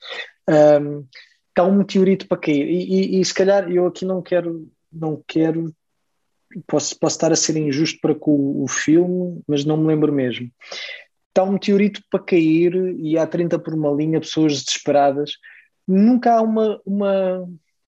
[0.50, 1.06] Um,
[1.50, 5.24] está um meteorito para cair e, e, e, se calhar eu aqui não quero, não
[5.28, 5.74] quero,
[6.68, 10.12] posso, posso estar a ser injusto para com o, o filme, mas não me lembro
[10.12, 10.50] mesmo.
[11.30, 15.32] Está um meteorito para cair e há 30 por uma linha, pessoas desesperadas.
[15.88, 17.48] Nunca há uma, uma,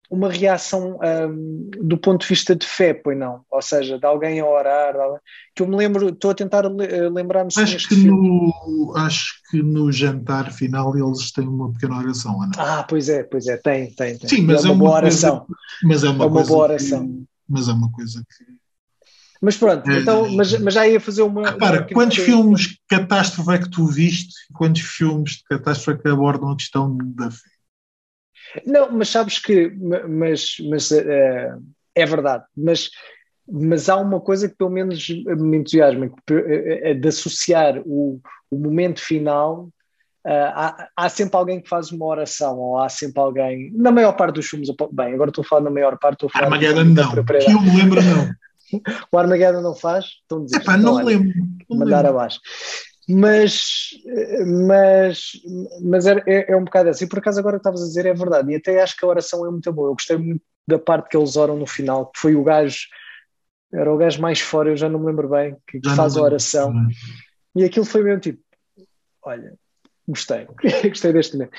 [0.10, 3.42] uma reação um, do ponto de vista de fé, pois não?
[3.50, 5.20] Ou seja, de alguém a orar, alguém...
[5.56, 9.92] que eu me lembro, estou a tentar eh, lembrar-me acho que no Acho que no
[9.92, 12.54] jantar final eles têm uma pequena oração, Ana.
[12.58, 14.18] Ah, pois é, pois é, tem, tem.
[14.18, 14.30] tem.
[14.30, 15.46] Sim, mas é, é uma, boa oração.
[15.84, 17.08] mas é uma, é uma boa oração.
[17.08, 18.56] Que, mas é uma coisa que.
[19.42, 21.52] Mas pronto, é, então, mas, mas já ia fazer uma.
[21.52, 21.88] Repara, uma...
[21.88, 24.34] quantos filmes de catástrofe é que tu viste?
[24.54, 27.55] Quantos filmes de catástrofe é que abordam a questão da fé?
[28.66, 29.70] Não, mas sabes que,
[30.08, 31.62] mas, mas uh,
[31.94, 32.90] é verdade, mas,
[33.48, 38.20] mas há uma coisa que pelo menos me entusiasma, é de associar o,
[38.50, 39.70] o momento final
[40.26, 44.12] Uh, há, há, sempre alguém que faz uma oração, ou há sempre alguém, na maior
[44.14, 46.46] parte dos filmes, bem, agora estou a falar na maior parte, estou a falar.
[46.46, 48.32] Armageddon não, que eu me lembro não.
[49.12, 50.06] o Armageddon não faz?
[50.26, 51.32] Então Epá, não, não lembro.
[51.70, 52.18] Não mandar lembro.
[52.18, 52.40] abaixo.
[53.08, 53.90] Mas,
[54.68, 55.32] mas,
[55.84, 57.08] mas é, é, um bocado assim.
[57.08, 58.52] Por acaso agora estavas a dizer é verdade.
[58.52, 59.90] E até acho que a oração é muito boa.
[59.90, 62.88] Eu gostei muito da parte que eles oram no final, que foi o gajo,
[63.72, 66.74] era o gajo mais fora, eu já não me lembro bem, que, faz a oração.
[67.56, 68.42] E aquilo foi mesmo tipo,
[69.22, 69.54] olha,
[70.08, 70.48] gostei,
[70.90, 71.56] gostei deste momento.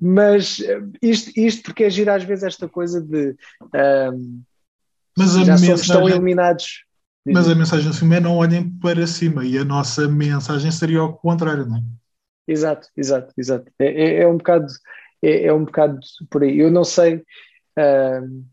[0.00, 0.58] Mas
[1.02, 3.36] isto, isto porque é girar às vezes esta coisa de
[4.12, 4.42] um,
[5.16, 6.84] mas já mensagem, somos tão eliminados.
[7.32, 11.00] Mas a mensagem do filme é não olhem para cima e a nossa mensagem seria
[11.00, 11.82] ao contrário, não é?
[12.46, 13.70] Exato, exato, exato.
[13.78, 14.66] É, é, é um bocado
[15.22, 15.98] é, é, um bocado
[16.30, 16.58] por aí.
[16.58, 17.24] Eu não sei
[17.78, 18.44] um,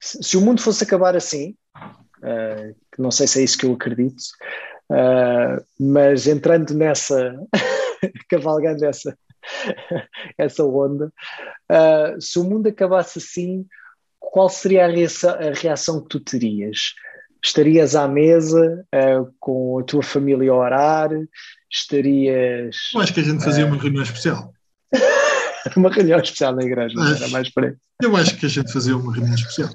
[0.00, 3.72] se, se, o mundo fosse acabar assim, uh, não sei se é isso que eu
[3.72, 4.22] acredito,
[4.90, 7.34] Uh, mas entrando nessa,
[8.30, 9.18] cavalgando essa,
[10.38, 11.12] essa onda,
[11.70, 13.66] uh, se o mundo acabasse assim,
[14.18, 16.94] qual seria a reação, a reação que tu terias?
[17.42, 21.10] Estarias à mesa uh, com a tua família a orar?
[21.70, 22.76] Estarias.
[22.94, 24.52] Eu acho que a gente fazia uma reunião especial.
[25.76, 28.96] uma reunião especial na igreja, acho, era mais para Eu acho que a gente fazia
[28.96, 29.70] uma reunião especial.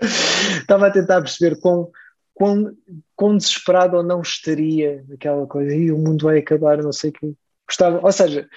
[0.00, 1.90] Estava a tentar perceber com
[2.34, 2.72] quão,
[3.16, 7.12] quão desesperado ou não estaria aquela coisa, e o mundo vai acabar, não sei o
[7.12, 7.34] que.
[7.68, 8.48] Gostava, ou seja,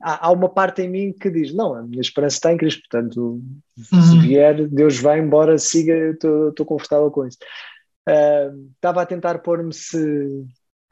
[0.00, 2.82] há, há, uma parte em mim que diz: não, a minha esperança está em Cristo,
[2.88, 3.42] portanto,
[3.92, 4.02] uhum.
[4.02, 7.38] se vier, Deus vai embora, siga, estou confortável com isso.
[8.08, 10.46] Uh, estava a tentar pôr-me se,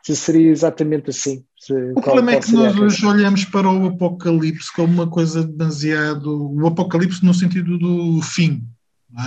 [0.04, 1.44] se seria exatamente assim.
[1.58, 6.52] Se, o problema é que nós hoje olhamos para o Apocalipse como uma coisa demasiado.
[6.52, 8.62] O Apocalipse no sentido do fim.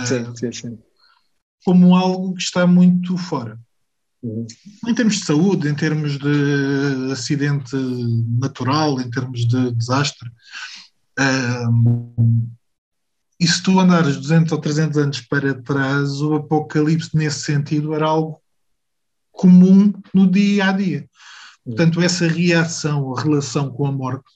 [0.06, 0.78] Sim, uh, sim, sim
[1.64, 3.58] como algo que está muito fora.
[4.22, 7.74] Em termos de saúde, em termos de acidente
[8.38, 10.30] natural, em termos de desastre.
[11.18, 12.50] Um,
[13.38, 18.06] e se tu andares 200 ou 300 anos para trás, o apocalipse nesse sentido era
[18.06, 18.40] algo
[19.32, 21.08] comum no dia a dia.
[21.64, 24.28] Portanto, essa reação, a relação com a morte,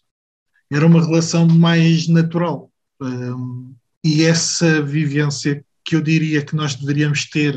[0.73, 2.71] era uma relação mais natural.
[3.01, 7.55] Um, e essa vivência que eu diria que nós deveríamos ter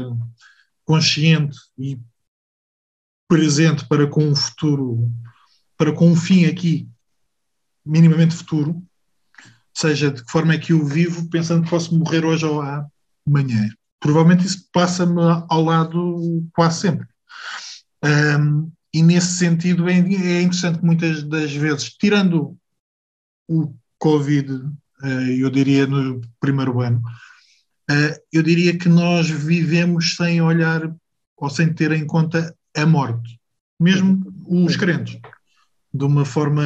[0.84, 1.98] consciente e
[3.28, 5.12] presente para com um futuro,
[5.78, 6.88] para com um fim aqui,
[7.86, 8.82] minimamente futuro,
[9.74, 13.70] seja de que forma é que eu vivo pensando que posso morrer hoje ou amanhã.
[14.00, 17.08] Provavelmente isso passa-me ao lado quase sempre.
[18.04, 22.58] Um, e nesse sentido é, é interessante muitas das vezes, tirando
[23.48, 25.08] o Covid, uh,
[25.38, 27.02] eu diria no primeiro ano,
[27.90, 30.94] Uh, eu diria que nós vivemos sem olhar
[31.38, 33.40] ou sem ter em conta a morte,
[33.80, 35.20] mesmo os crentes.
[35.94, 36.64] De uma forma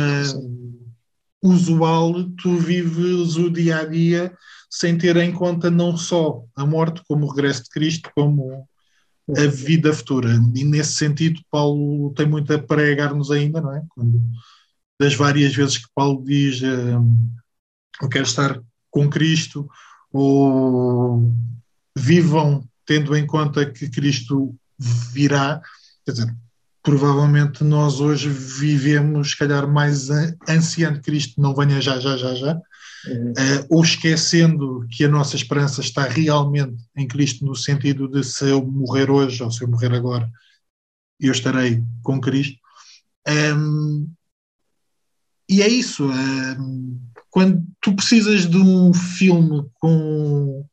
[1.41, 4.35] usual, tu vives o dia a dia
[4.69, 8.65] sem ter em conta não só a morte, como o regresso de Cristo, como
[9.37, 10.29] a vida futura.
[10.55, 13.83] E nesse sentido, Paulo tem muito a pregar-nos ainda, não é?
[13.89, 14.21] Quando,
[14.99, 17.03] das várias vezes que Paulo diz: uh,
[18.01, 19.69] Eu quero estar com Cristo
[20.11, 21.33] ou
[21.97, 25.61] vivam tendo em conta que Cristo virá,
[26.05, 26.35] quer dizer,
[26.83, 30.09] provavelmente nós hoje vivemos, se calhar, mais
[30.49, 32.55] ansiando que Cristo não venha já, já, já, já,
[33.07, 33.31] uhum.
[33.31, 38.49] uh, ou esquecendo que a nossa esperança está realmente em Cristo, no sentido de se
[38.49, 40.29] eu morrer hoje ou se eu morrer agora,
[41.19, 42.59] eu estarei com Cristo.
[43.27, 44.11] Um,
[45.47, 46.09] e é isso.
[46.09, 46.99] Um,
[47.29, 50.67] quando tu precisas de um filme com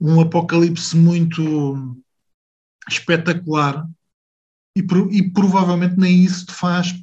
[0.00, 1.96] um apocalipse muito
[2.88, 3.86] espetacular
[4.76, 6.94] e, e provavelmente nem isso te faz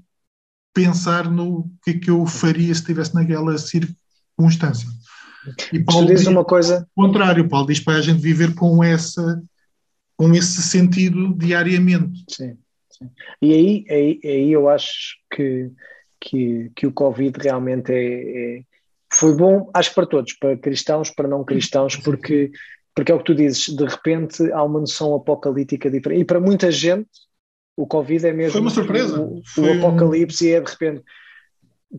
[0.73, 4.87] pensar no que é que eu faria se estivesse naquela circunstância.
[5.73, 6.87] E Paulo diz uma coisa.
[6.95, 9.41] O contrário, Paulo diz para a gente viver com essa
[10.15, 12.25] com esse sentido diariamente.
[12.29, 12.57] Sim,
[12.89, 13.09] sim.
[13.41, 15.71] E aí, aí, aí eu acho que
[16.19, 18.63] que, que o Covid realmente é, é,
[19.11, 22.51] foi bom, acho que para todos, para cristãos, para não cristãos, porque,
[22.93, 26.21] porque é o que tu dizes, de repente há uma noção apocalíptica diferente.
[26.21, 27.09] E para muita gente,
[27.79, 28.51] o Covid é mesmo.
[28.51, 29.21] Foi uma surpresa.
[29.21, 30.57] O, o apocalipse um...
[30.57, 31.03] é de repente.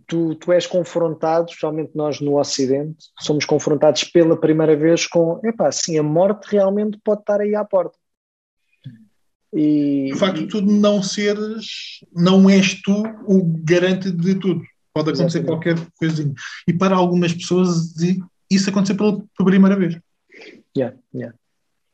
[0.06, 5.72] Tu, tu és confrontado, especialmente nós no Ocidente, somos confrontados pela primeira vez com, epá,
[5.72, 7.98] sim, a morte realmente pode estar aí à porta.
[9.52, 14.62] E, o facto de tu não seres, não és tu o garante de tudo.
[14.94, 15.74] Pode acontecer Exatamente.
[15.74, 16.34] qualquer coisinha.
[16.68, 17.94] E para algumas pessoas
[18.48, 19.98] isso aconteceu pela, pela primeira vez.
[20.76, 21.36] Yeah, yeah.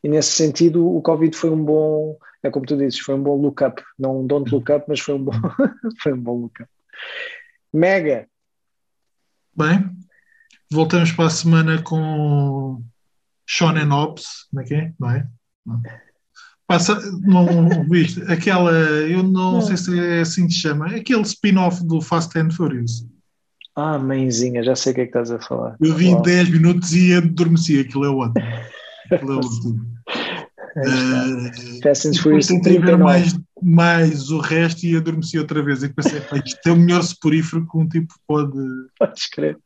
[0.02, 3.40] E nesse sentido, o Covid foi um bom, é como tu dizes, foi um bom
[3.40, 3.82] look-up.
[3.98, 5.32] Não um don't look up, mas foi um bom,
[6.02, 6.70] foi um bom look-up.
[7.72, 8.28] Mega.
[9.54, 9.90] Bem,
[10.70, 12.82] voltamos para a semana com
[13.46, 14.92] Shonen Ops, como é que é?
[14.98, 15.26] Não é?
[15.64, 15.82] Não.
[16.66, 21.22] Passa, não viste, aquela, eu não, não, sei se é assim que se chama, aquele
[21.22, 23.06] spin-off do Fast and Furious.
[23.76, 25.76] Ah, mãezinha, já sei o que é que estás a falar.
[25.80, 28.44] Eu vi 10 minutos e adormeci, aquilo é ótimo.
[29.10, 29.96] É ótimo.
[30.76, 32.50] Uh, Fast and Furious
[32.98, 35.82] mais, mais o resto e adormeci outra vez.
[35.82, 38.58] E pensei, isto é o melhor suporífero que um tipo pode.
[38.98, 39.58] Podes crer.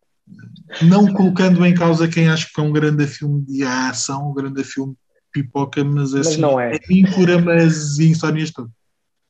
[0.82, 4.62] Não colocando em causa quem acho que é um grande filme de ação, um grande
[4.62, 4.94] filme
[5.32, 6.76] pipoca, mas assim, mas não é.
[6.76, 8.70] é ímpura, mas insónias todas.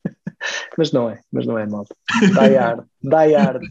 [0.77, 1.95] mas não é, mas não é, malta.
[2.21, 3.63] Die hard, die hard.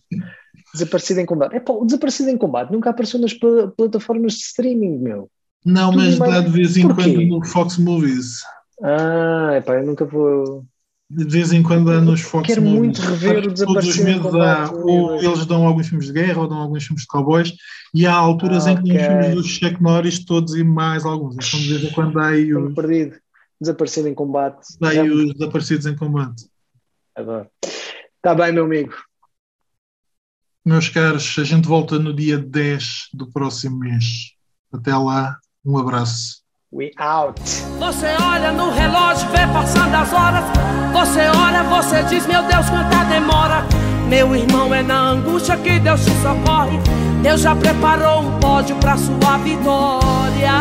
[0.73, 1.57] Desaparecido em combate.
[1.57, 5.31] É pá, o desaparecido em combate nunca apareceu nas pl plataformas de streaming, meu.
[5.65, 7.15] Não, mas dá de vez em Porquê?
[7.15, 8.43] quando no Fox Movies.
[8.83, 10.65] Ah, é pá, eu nunca vou.
[11.11, 12.79] De vez em quando há nos Fox Quero Movies.
[12.79, 14.71] muito rever o desaparecido em combate.
[14.71, 17.53] Há, ou eles dão alguns filmes de guerra, ou dão alguns filmes de cowboys,
[17.93, 19.05] e há alturas ah, em que okay.
[19.05, 21.35] filmes dos Chuck Norris, todos e mais alguns.
[21.35, 22.75] Então de vez em quando há aí os.
[22.75, 23.17] perdido.
[23.61, 24.67] Desaparecido em combate.
[24.81, 25.03] Há aí Já...
[25.03, 26.47] os desaparecidos em combate.
[27.15, 27.49] Adoro.
[28.17, 28.95] Está bem, meu amigo.
[30.65, 34.33] Meus caros, a gente volta no dia 10 do próximo mês.
[34.73, 36.41] Até lá, um abraço.
[36.73, 37.41] We out.
[37.81, 40.45] Você olha no relógio, vê passando as horas.
[40.93, 43.65] Você olha, você diz, meu Deus, quanta demora.
[44.09, 46.79] Meu irmão, é na angústia que Deus te socorre.
[47.23, 50.53] Deus já preparou um pódio para sua vitória.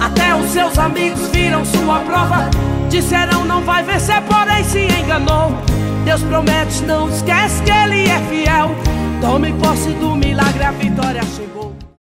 [0.00, 2.50] Até os seus amigos viram sua prova.
[2.88, 5.52] Disseram não vai vencer, porém se enganou.
[6.04, 8.70] Deus promete, não esquece que Ele é fiel.
[9.20, 11.69] Tome posse do milagre, a vitória chegou.